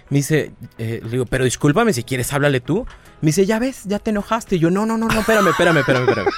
Me 0.10 0.18
dice, 0.18 0.52
eh, 0.78 1.00
le 1.04 1.10
digo, 1.10 1.26
pero 1.26 1.46
discúlpame, 1.46 1.94
si 1.94 2.04
quieres 2.04 2.32
háblale 2.34 2.60
tú. 2.60 2.86
Me 3.22 3.28
dice, 3.28 3.46
ya 3.46 3.60
ves, 3.60 3.84
ya 3.86 4.00
te 4.00 4.10
enojaste. 4.10 4.58
Y 4.58 4.60
yo, 4.60 4.70
no, 4.70 4.86
no, 4.86 4.98
no, 4.98 5.08
no, 5.08 5.20
espérame, 5.20 5.48
espérame, 5.48 5.78
espérame, 5.78 6.08
espérame. 6.10 6.30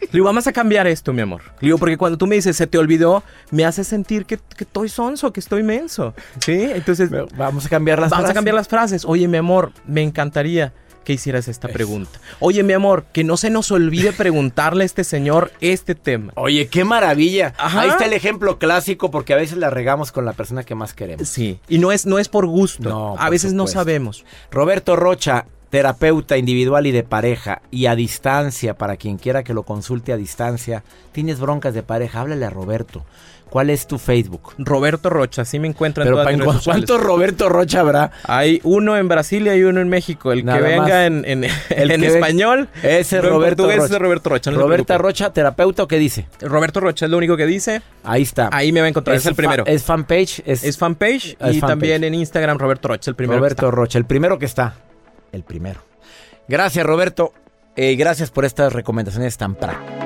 Le 0.00 0.08
digo, 0.12 0.24
vamos 0.24 0.46
a 0.46 0.52
cambiar 0.52 0.86
esto, 0.86 1.12
mi 1.12 1.20
amor. 1.22 1.42
Le 1.60 1.66
digo, 1.68 1.78
porque 1.78 1.96
cuando 1.96 2.18
tú 2.18 2.26
me 2.26 2.34
dices, 2.36 2.56
se 2.56 2.66
te 2.66 2.78
olvidó, 2.78 3.22
me 3.50 3.64
hace 3.64 3.84
sentir 3.84 4.26
que, 4.26 4.38
que 4.38 4.64
estoy 4.64 4.88
sonso, 4.88 5.32
que 5.32 5.40
estoy 5.40 5.62
menso. 5.62 6.14
¿Sí? 6.40 6.52
Entonces, 6.74 7.10
Vamos 7.36 7.66
a 7.66 7.68
cambiar 7.68 7.98
las 8.00 8.10
Vamos 8.10 8.24
a 8.24 8.26
frases. 8.26 8.34
cambiar 8.34 8.54
las 8.56 8.68
frases. 8.68 9.04
Oye, 9.04 9.26
mi 9.28 9.36
amor, 9.38 9.72
me 9.86 10.02
encantaría 10.02 10.72
que 11.04 11.12
hicieras 11.12 11.48
esta 11.48 11.68
pregunta. 11.68 12.20
Oye, 12.38 12.62
mi 12.62 12.72
amor, 12.72 13.04
que 13.12 13.24
no 13.24 13.36
se 13.36 13.50
nos 13.50 13.70
olvide 13.70 14.12
preguntarle 14.12 14.84
a 14.84 14.86
este 14.86 15.04
señor 15.04 15.52
este 15.60 15.94
tema. 15.94 16.32
Oye, 16.36 16.68
qué 16.68 16.84
maravilla. 16.84 17.54
Ajá. 17.58 17.82
Ahí 17.82 17.88
está 17.88 18.04
el 18.06 18.12
ejemplo 18.12 18.58
clásico 18.58 19.10
porque 19.10 19.32
a 19.32 19.36
veces 19.36 19.58
la 19.58 19.70
regamos 19.70 20.12
con 20.12 20.24
la 20.24 20.32
persona 20.32 20.64
que 20.64 20.74
más 20.74 20.94
queremos. 20.94 21.28
Sí. 21.28 21.58
Y 21.68 21.78
no 21.78 21.92
es, 21.92 22.06
no 22.06 22.18
es 22.18 22.28
por 22.28 22.46
gusto. 22.46 22.88
No, 22.88 23.14
a 23.14 23.16
por 23.18 23.30
veces 23.30 23.52
no 23.52 23.66
sabemos. 23.66 24.24
Roberto 24.50 24.96
Rocha, 24.96 25.46
terapeuta 25.70 26.36
individual 26.36 26.86
y 26.86 26.92
de 26.92 27.04
pareja 27.04 27.62
y 27.70 27.86
a 27.86 27.94
distancia, 27.94 28.74
para 28.74 28.96
quien 28.96 29.16
quiera 29.18 29.42
que 29.42 29.54
lo 29.54 29.62
consulte 29.62 30.12
a 30.12 30.16
distancia. 30.16 30.82
Tienes 31.12 31.40
broncas 31.40 31.74
de 31.74 31.82
pareja, 31.82 32.20
háblale 32.20 32.44
a 32.44 32.50
Roberto. 32.50 33.04
¿Cuál 33.50 33.68
es 33.70 33.88
tu 33.88 33.98
Facebook? 33.98 34.52
Roberto 34.58 35.10
Rocha, 35.10 35.42
así 35.42 35.58
me 35.58 35.74
Pero 35.74 35.92
todas 35.92 36.28
mis 36.28 36.38
redes 36.38 36.52
sociales. 36.54 36.64
¿cuántos 36.86 37.02
Roberto 37.04 37.48
Rocha 37.48 37.80
habrá? 37.80 38.12
Hay 38.22 38.60
uno 38.62 38.96
en 38.96 39.08
Brasil 39.08 39.48
y 39.48 39.62
uno 39.64 39.80
en 39.80 39.88
México. 39.88 40.30
El 40.30 40.44
Nada 40.44 40.58
que 40.58 40.64
venga 40.64 41.06
en, 41.06 41.24
en, 41.26 41.44
El 41.70 41.90
en 41.90 42.00
que 42.00 42.06
español. 42.06 42.68
Ese 42.76 43.00
es 43.00 43.08
pero 43.08 43.26
en 43.26 43.30
Roberto 43.34 43.64
Rocha. 43.64 43.84
es 43.84 43.98
Roberto 43.98 44.30
Rocha. 44.30 44.50
no 44.52 44.60
Roberta. 44.60 44.98
Rocha, 44.98 45.32
terapeuta, 45.32 45.84
¿qué 45.88 45.98
dice? 45.98 46.28
Roberto 46.40 46.78
Rocha 46.78 47.06
es 47.06 47.10
lo 47.10 47.18
único 47.18 47.36
que 47.36 47.46
dice. 47.46 47.82
Ahí 48.04 48.22
está. 48.22 48.50
Ahí 48.52 48.70
me 48.70 48.80
va 48.80 48.86
a 48.86 48.90
encontrar. 48.90 49.16
Es, 49.16 49.26
el 49.26 49.34
primero. 49.34 49.64
Es 49.66 49.82
fanpage. 49.82 50.42
Es, 50.46 50.62
Es 50.62 50.78
fanpage 50.78 51.36
Es 51.40 51.56
y 51.56 51.60
fanpage. 51.60 51.60
también 51.60 52.04
en 52.04 52.14
Instagram 52.14 52.56
Roberto 52.56 52.86
Rocha, 52.86 53.10
el 53.10 53.16
primero. 53.16 53.38
que 53.38 53.40
Roberto 53.40 53.70
Rocha, 53.72 53.98
el 53.98 54.04
primero 54.04 54.38
que 54.38 54.46
está. 54.46 54.74
El 55.32 55.42
primero. 55.42 55.80
Gracias, 56.48 56.84
Roberto. 56.84 57.32
Eh, 57.76 57.96
gracias 57.96 58.30
por 58.30 58.44
estas 58.44 58.72
recomendaciones 58.72 59.36
tan 59.36 59.54
prácticas. 59.54 60.00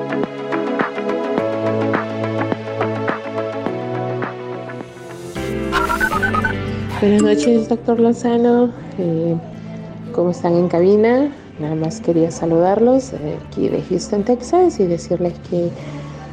Buenas 7.01 7.23
noches, 7.23 7.69
doctor 7.69 8.01
Lozano. 8.01 8.73
Eh, 8.99 9.37
¿Cómo 10.13 10.31
están 10.31 10.55
en 10.55 10.69
cabina? 10.69 11.31
Nada 11.59 11.75
más 11.75 12.01
quería 12.01 12.31
saludarlos 12.31 13.13
eh, 13.13 13.39
aquí 13.47 13.69
de 13.69 13.83
Houston, 13.83 14.25
Texas 14.25 14.81
y 14.81 14.87
decirles 14.87 15.35
que 15.51 15.71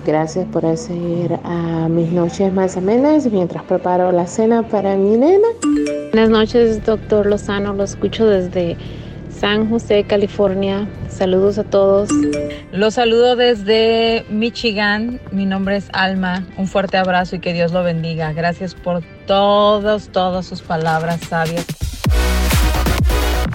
gracias 0.05 0.45
por 0.51 0.65
hacer 0.65 1.39
a 1.43 1.87
mis 1.89 2.11
noches 2.11 2.53
más 2.53 2.77
amenas 2.77 3.25
mientras 3.31 3.63
preparo 3.63 4.11
la 4.11 4.27
cena 4.27 4.63
para 4.63 4.95
mi 4.95 5.17
nena. 5.17 5.47
Buenas 6.11 6.29
noches, 6.29 6.83
doctor 6.85 7.25
Lozano. 7.25 7.73
Lo 7.73 7.83
escucho 7.83 8.27
desde 8.27 8.77
San 9.29 9.69
José, 9.69 10.03
California. 10.03 10.87
Saludos 11.09 11.57
a 11.57 11.63
todos. 11.63 12.09
Los 12.71 12.95
saludo 12.95 13.35
desde 13.35 14.25
Michigan. 14.29 15.19
Mi 15.31 15.45
nombre 15.45 15.77
es 15.77 15.87
Alma. 15.93 16.45
Un 16.57 16.67
fuerte 16.67 16.97
abrazo 16.97 17.37
y 17.37 17.39
que 17.39 17.53
Dios 17.53 17.71
lo 17.71 17.83
bendiga. 17.83 18.33
Gracias 18.33 18.75
por 18.75 19.01
todas, 19.25 20.09
todas 20.09 20.45
sus 20.45 20.61
palabras 20.61 21.21
sabias. 21.27 21.65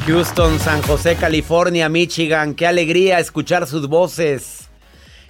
Houston, 0.06 0.58
San 0.60 0.82
José, 0.82 1.16
California, 1.16 1.88
Michigan. 1.88 2.54
Qué 2.54 2.66
alegría 2.66 3.18
escuchar 3.18 3.66
sus 3.66 3.88
voces. 3.88 4.65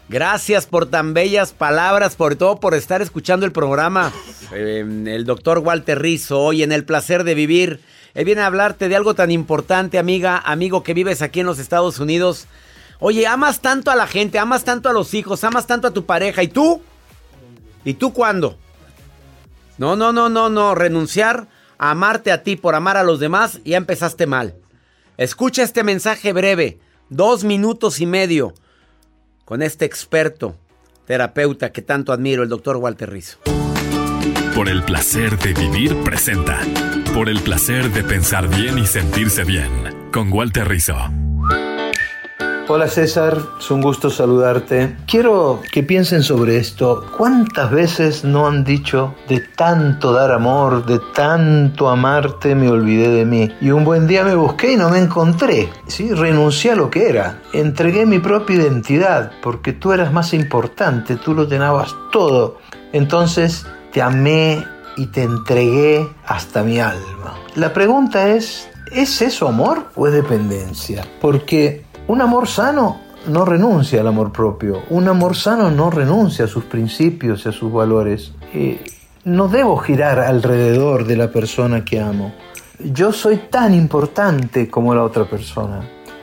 Gracias 0.09 0.67
por 0.67 0.87
tan 0.87 1.15
bellas 1.15 1.53
palabras, 1.53 2.15
por 2.15 2.37
todo 2.37 2.61
por 2.61 2.75
estar 2.75 3.03
escuchando 3.03 3.45
el 3.45 3.51
programa. 3.51 4.13
Eh, 4.53 4.85
el 5.07 5.25
doctor 5.25 5.59
Walter 5.59 6.01
Rizzo, 6.01 6.41
hoy 6.41 6.63
en 6.63 6.71
El 6.71 6.85
Placer 6.85 7.25
de 7.25 7.35
Vivir, 7.35 7.81
Él 8.15 8.25
viene 8.25 8.43
a 8.43 8.47
hablarte 8.47 8.89
de 8.89 8.95
algo 8.95 9.15
tan 9.15 9.33
importante, 9.33 9.99
amiga, 9.99 10.39
amigo 10.39 10.85
que 10.85 10.95
vives 10.95 11.23
aquí 11.23 11.41
en 11.41 11.47
los 11.47 11.59
Estados 11.59 11.99
Unidos. 11.99 12.47
Oye, 13.01 13.27
amas 13.27 13.61
tanto 13.61 13.91
a 13.91 13.97
la 13.97 14.07
gente, 14.07 14.39
amas 14.39 14.63
tanto 14.63 14.89
a 14.89 14.93
los 14.93 15.13
hijos, 15.13 15.43
amas 15.43 15.67
tanto 15.67 15.89
a 15.89 15.93
tu 15.93 16.07
pareja. 16.07 16.43
¿Y 16.45 16.49
tú? 16.49 16.81
¿Y 17.85 17.95
tú 17.95 18.13
cuándo? 18.13 18.57
No, 19.77 19.97
no, 19.97 20.13
no, 20.13 20.29
no, 20.29 20.49
no. 20.49 20.75
Renunciar 20.77 21.49
a 21.79 21.91
amarte 21.91 22.31
a 22.31 22.45
ti 22.45 22.55
por 22.57 22.77
amar 22.77 22.97
a 22.97 23.03
los 23.03 23.19
demás, 23.19 23.61
ya 23.65 23.77
empezaste 23.77 24.27
mal. 24.27 24.55
Escucha 25.19 25.63
este 25.63 25.83
mensaje 25.83 26.33
breve, 26.33 26.79
dos 27.09 27.45
minutos 27.45 28.01
y 28.01 28.07
medio, 28.07 28.55
con 29.47 29.63
este 29.63 29.85
experto, 29.85 30.57
terapeuta 31.07 31.71
que 31.71 31.81
tanto 31.81 32.13
admiro, 32.13 32.43
el 32.43 32.49
doctor 32.49 32.77
Walter 32.77 33.09
Rizzo. 33.09 33.39
Por 34.55 34.69
el 34.69 34.83
placer 34.83 35.39
de 35.39 35.55
vivir 35.55 35.97
presenta. 36.03 36.59
Por 37.15 37.29
el 37.29 37.41
placer 37.41 37.91
de 37.93 38.03
pensar 38.03 38.49
bien 38.49 38.77
y 38.77 38.87
sentirse 38.87 39.45
bien. 39.45 40.11
Con 40.13 40.33
Walter 40.33 40.67
Rizzo. 40.69 40.97
Hola 42.69 42.89
César, 42.89 43.39
es 43.61 43.71
un 43.71 43.81
gusto 43.81 44.11
saludarte. 44.11 44.97
Quiero 45.07 45.61
que 45.71 45.85
piensen 45.85 46.25
sobre 46.25 46.57
esto. 46.57 47.07
¿Cuántas 47.17 47.71
veces 47.71 48.25
no 48.25 48.49
han 48.49 48.65
dicho 48.65 49.15
de 49.29 49.39
tanto 49.39 50.13
dar 50.13 50.33
amor, 50.33 50.85
de 50.85 50.99
tanto 51.15 51.89
amarte, 51.89 52.57
me 52.57 52.69
olvidé 52.69 53.09
de 53.09 53.25
mí? 53.25 53.49
Y 53.61 53.71
un 53.71 53.85
buen 53.85 54.09
día 54.09 54.25
me 54.25 54.35
busqué 54.35 54.73
y 54.73 54.77
no 54.77 54.91
me 54.91 54.99
encontré. 54.99 55.69
Sí, 55.87 56.13
renuncié 56.13 56.73
a 56.73 56.75
lo 56.75 56.91
que 56.91 57.09
era. 57.09 57.41
Entregué 57.53 58.05
mi 58.05 58.19
propia 58.19 58.57
identidad 58.57 59.31
porque 59.45 59.73
tú 59.73 59.93
eras 59.93 60.13
más 60.13 60.35
importante, 60.35 61.15
tú 61.15 61.35
lo 61.35 61.45
llenabas 61.45 61.95
todo. 62.11 62.59
Entonces 62.93 63.65
te 63.93 64.03
amé 64.03 64.67
y 64.97 65.07
te 65.07 65.23
entregué 65.23 66.09
hasta 66.27 66.65
mi 66.65 66.81
alma. 66.81 67.39
La 67.55 67.73
pregunta 67.73 68.29
es, 68.31 68.69
¿es 68.91 69.23
eso 69.23 69.47
amor 69.47 69.87
o 69.95 70.09
es 70.09 70.13
dependencia? 70.13 71.07
Porque 71.21 71.86
un 72.09 72.21
amor 72.21 72.47
sano 72.47 73.01
no 73.29 73.45
renuncia 73.45 74.01
al 74.01 74.07
amor 74.07 74.33
propio. 74.33 74.83
Un 74.91 75.09
amor 75.09 75.35
sano 75.37 75.71
no 75.71 75.91
renuncia 75.91 76.45
a 76.45 76.49
sus 76.49 76.65
principios 76.65 77.45
y 77.45 77.49
a 77.49 77.53
sus 77.53 77.73
valores. 77.73 78.33
Eh, 78.55 78.85
no 79.25 79.49
debo 79.49 79.77
girar 79.79 80.21
alrededor 80.21 81.05
de 81.05 81.17
la 81.17 81.33
persona 81.33 81.85
que 81.85 82.01
amo. 82.01 82.33
Yo 82.79 83.13
soy 83.13 83.39
tan 83.51 83.75
importante 83.75 84.69
como 84.69 84.95
la 84.95 85.03
otra 85.03 85.25
persona. 85.25 85.81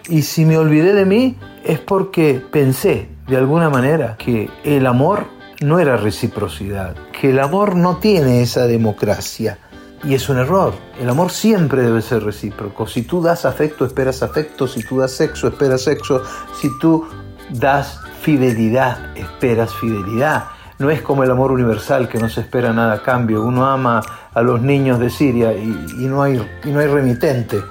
Y 0.07 0.21
si 0.21 0.45
me 0.45 0.57
olvidé 0.57 0.93
de 0.93 1.05
mí 1.05 1.37
es 1.63 1.79
porque 1.79 2.41
pensé 2.51 3.09
de 3.27 3.37
alguna 3.37 3.69
manera 3.69 4.15
que 4.17 4.49
el 4.63 4.85
amor 4.85 5.25
no 5.61 5.79
era 5.79 5.97
reciprocidad, 5.97 6.95
que 7.19 7.31
el 7.31 7.39
amor 7.39 7.75
no 7.75 7.97
tiene 7.97 8.41
esa 8.41 8.67
democracia. 8.67 9.57
Y 10.03 10.13
es 10.15 10.27
un 10.27 10.37
error. 10.37 10.73
El 10.99 11.09
amor 11.09 11.31
siempre 11.31 11.81
debe 11.81 12.01
ser 12.01 12.23
recíproco. 12.23 12.87
Si 12.87 13.03
tú 13.03 13.21
das 13.21 13.45
afecto, 13.45 13.85
esperas 13.85 14.21
afecto. 14.21 14.67
Si 14.67 14.83
tú 14.83 14.99
das 14.99 15.11
sexo, 15.11 15.47
esperas 15.47 15.81
sexo. 15.81 16.21
Si 16.59 16.69
tú 16.79 17.05
das 17.49 17.99
fidelidad, 18.21 19.15
esperas 19.15 19.73
fidelidad. 19.73 20.45
No 20.79 20.89
es 20.89 21.01
como 21.01 21.23
el 21.23 21.31
amor 21.31 21.51
universal 21.51 22.09
que 22.09 22.19
no 22.19 22.27
se 22.29 22.41
espera 22.41 22.73
nada 22.73 22.95
a 22.95 23.03
cambio. 23.03 23.43
Uno 23.43 23.65
ama 23.65 24.01
a 24.33 24.41
los 24.41 24.61
niños 24.61 24.99
de 24.99 25.09
Siria 25.09 25.53
y, 25.53 25.67
no, 26.05 26.21
hay, 26.21 26.41
y 26.65 26.69
no 26.69 26.79
hay 26.79 26.87
remitente. 26.87 27.61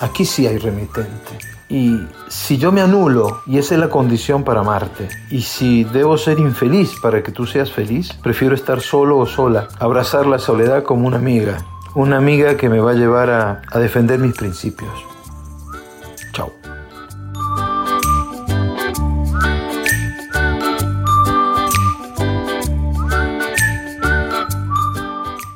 Aquí 0.00 0.24
sí 0.24 0.46
hay 0.46 0.58
remitente. 0.58 1.38
Y 1.70 2.00
si 2.28 2.56
yo 2.56 2.72
me 2.72 2.80
anulo, 2.80 3.42
y 3.46 3.58
esa 3.58 3.74
es 3.74 3.80
la 3.80 3.90
condición 3.90 4.42
para 4.42 4.60
amarte, 4.60 5.08
y 5.30 5.42
si 5.42 5.84
debo 5.84 6.16
ser 6.16 6.38
infeliz 6.38 6.98
para 7.00 7.22
que 7.22 7.30
tú 7.30 7.44
seas 7.44 7.70
feliz, 7.70 8.14
prefiero 8.22 8.54
estar 8.54 8.80
solo 8.80 9.18
o 9.18 9.26
sola, 9.26 9.68
abrazar 9.78 10.26
la 10.26 10.38
soledad 10.38 10.82
como 10.82 11.06
una 11.06 11.18
amiga, 11.18 11.58
una 11.98 12.16
amiga 12.16 12.56
que 12.56 12.68
me 12.68 12.78
va 12.78 12.92
a 12.92 12.94
llevar 12.94 13.28
a, 13.28 13.80
defender 13.80 14.20
mis 14.20 14.32
principios. 14.32 14.92
Chao. 16.32 16.52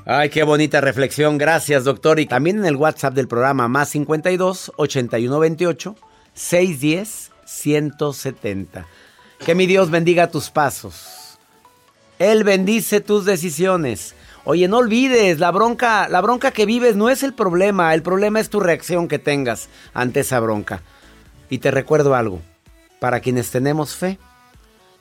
Ay, 0.04 0.30
qué 0.30 0.42
bonita 0.42 0.80
reflexión. 0.80 1.38
Gracias, 1.38 1.84
doctor. 1.84 2.18
Y 2.18 2.26
también 2.26 2.58
en 2.58 2.64
el 2.64 2.74
WhatsApp 2.74 3.14
del 3.14 3.28
programa, 3.28 3.68
más 3.68 3.90
52 3.90 4.72
81 4.76 5.38
28 5.38 5.96
610 6.34 7.30
170. 7.44 8.86
Que 9.38 9.54
mi 9.54 9.66
Dios 9.66 9.90
bendiga 9.90 10.28
tus 10.28 10.50
pasos. 10.50 11.38
Él 12.18 12.42
bendice 12.42 13.00
tus 13.00 13.24
decisiones. 13.26 14.16
Oye, 14.44 14.66
no 14.66 14.78
olvides, 14.78 15.38
la 15.38 15.52
bronca, 15.52 16.08
la 16.08 16.20
bronca 16.20 16.50
que 16.50 16.66
vives 16.66 16.96
no 16.96 17.10
es 17.10 17.22
el 17.22 17.32
problema, 17.32 17.94
el 17.94 18.02
problema 18.02 18.40
es 18.40 18.50
tu 18.50 18.58
reacción 18.58 19.06
que 19.06 19.20
tengas 19.20 19.68
ante 19.94 20.20
esa 20.20 20.40
bronca. 20.40 20.82
Y 21.48 21.58
te 21.58 21.70
recuerdo 21.70 22.16
algo, 22.16 22.40
para 22.98 23.20
quienes 23.20 23.52
tenemos 23.52 23.94
fe, 23.94 24.18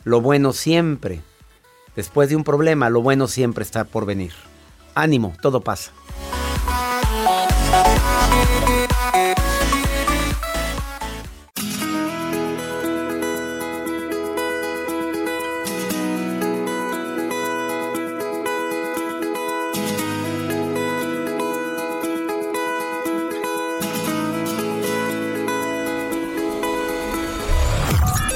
lo 0.03 0.21
bueno 0.21 0.53
siempre, 0.53 1.21
después 1.95 2.29
de 2.29 2.35
un 2.35 2.43
problema, 2.43 2.91
lo 2.91 3.01
bueno 3.01 3.27
siempre 3.27 3.63
está 3.63 3.83
por 3.83 4.05
venir. 4.05 4.33
Ánimo, 4.93 5.33
todo 5.41 5.61
pasa. 5.61 5.91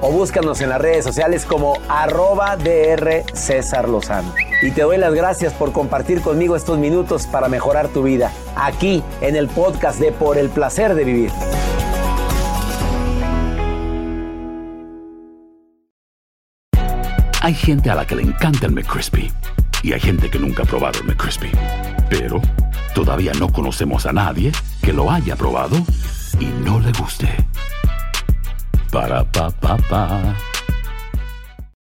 o 0.00 0.10
búscanos 0.10 0.60
en 0.60 0.70
las 0.70 0.80
redes 0.80 1.04
sociales 1.04 1.44
como 1.44 1.78
arroba 1.88 2.56
DR 2.56 3.24
César 3.32 3.88
Lozano. 3.88 4.32
Y 4.62 4.70
te 4.70 4.82
doy 4.82 4.98
las 4.98 5.14
gracias 5.14 5.52
por 5.52 5.72
compartir 5.72 6.20
conmigo 6.20 6.56
estos 6.56 6.78
minutos 6.78 7.26
para 7.26 7.48
mejorar 7.48 7.88
tu 7.88 8.02
vida, 8.02 8.32
aquí 8.56 9.02
en 9.20 9.36
el 9.36 9.48
podcast 9.48 10.00
de 10.00 10.12
Por 10.12 10.38
el 10.38 10.48
Placer 10.48 10.94
de 10.94 11.04
Vivir. 11.04 11.30
Hay 17.40 17.54
gente 17.54 17.88
a 17.88 17.94
la 17.94 18.06
que 18.06 18.14
le 18.14 18.22
encanta 18.22 18.66
el 18.66 18.72
McCrispy 18.72 19.32
y 19.82 19.92
hay 19.92 20.00
gente 20.00 20.28
que 20.28 20.38
nunca 20.38 20.64
ha 20.64 20.66
probado 20.66 20.98
el 21.00 21.06
McCrispy. 21.06 21.50
Pero 22.10 22.42
todavía 22.94 23.32
no 23.38 23.50
conocemos 23.50 24.06
a 24.06 24.12
nadie 24.12 24.52
que 24.82 24.92
lo 24.92 25.10
haya 25.10 25.36
probado 25.36 25.76
y 26.38 26.46
no 26.64 26.80
le 26.80 26.92
guste. 26.92 27.28
Para 28.90 29.24
pa 29.24 29.50
pa 29.60 29.76
pa. 29.88 30.57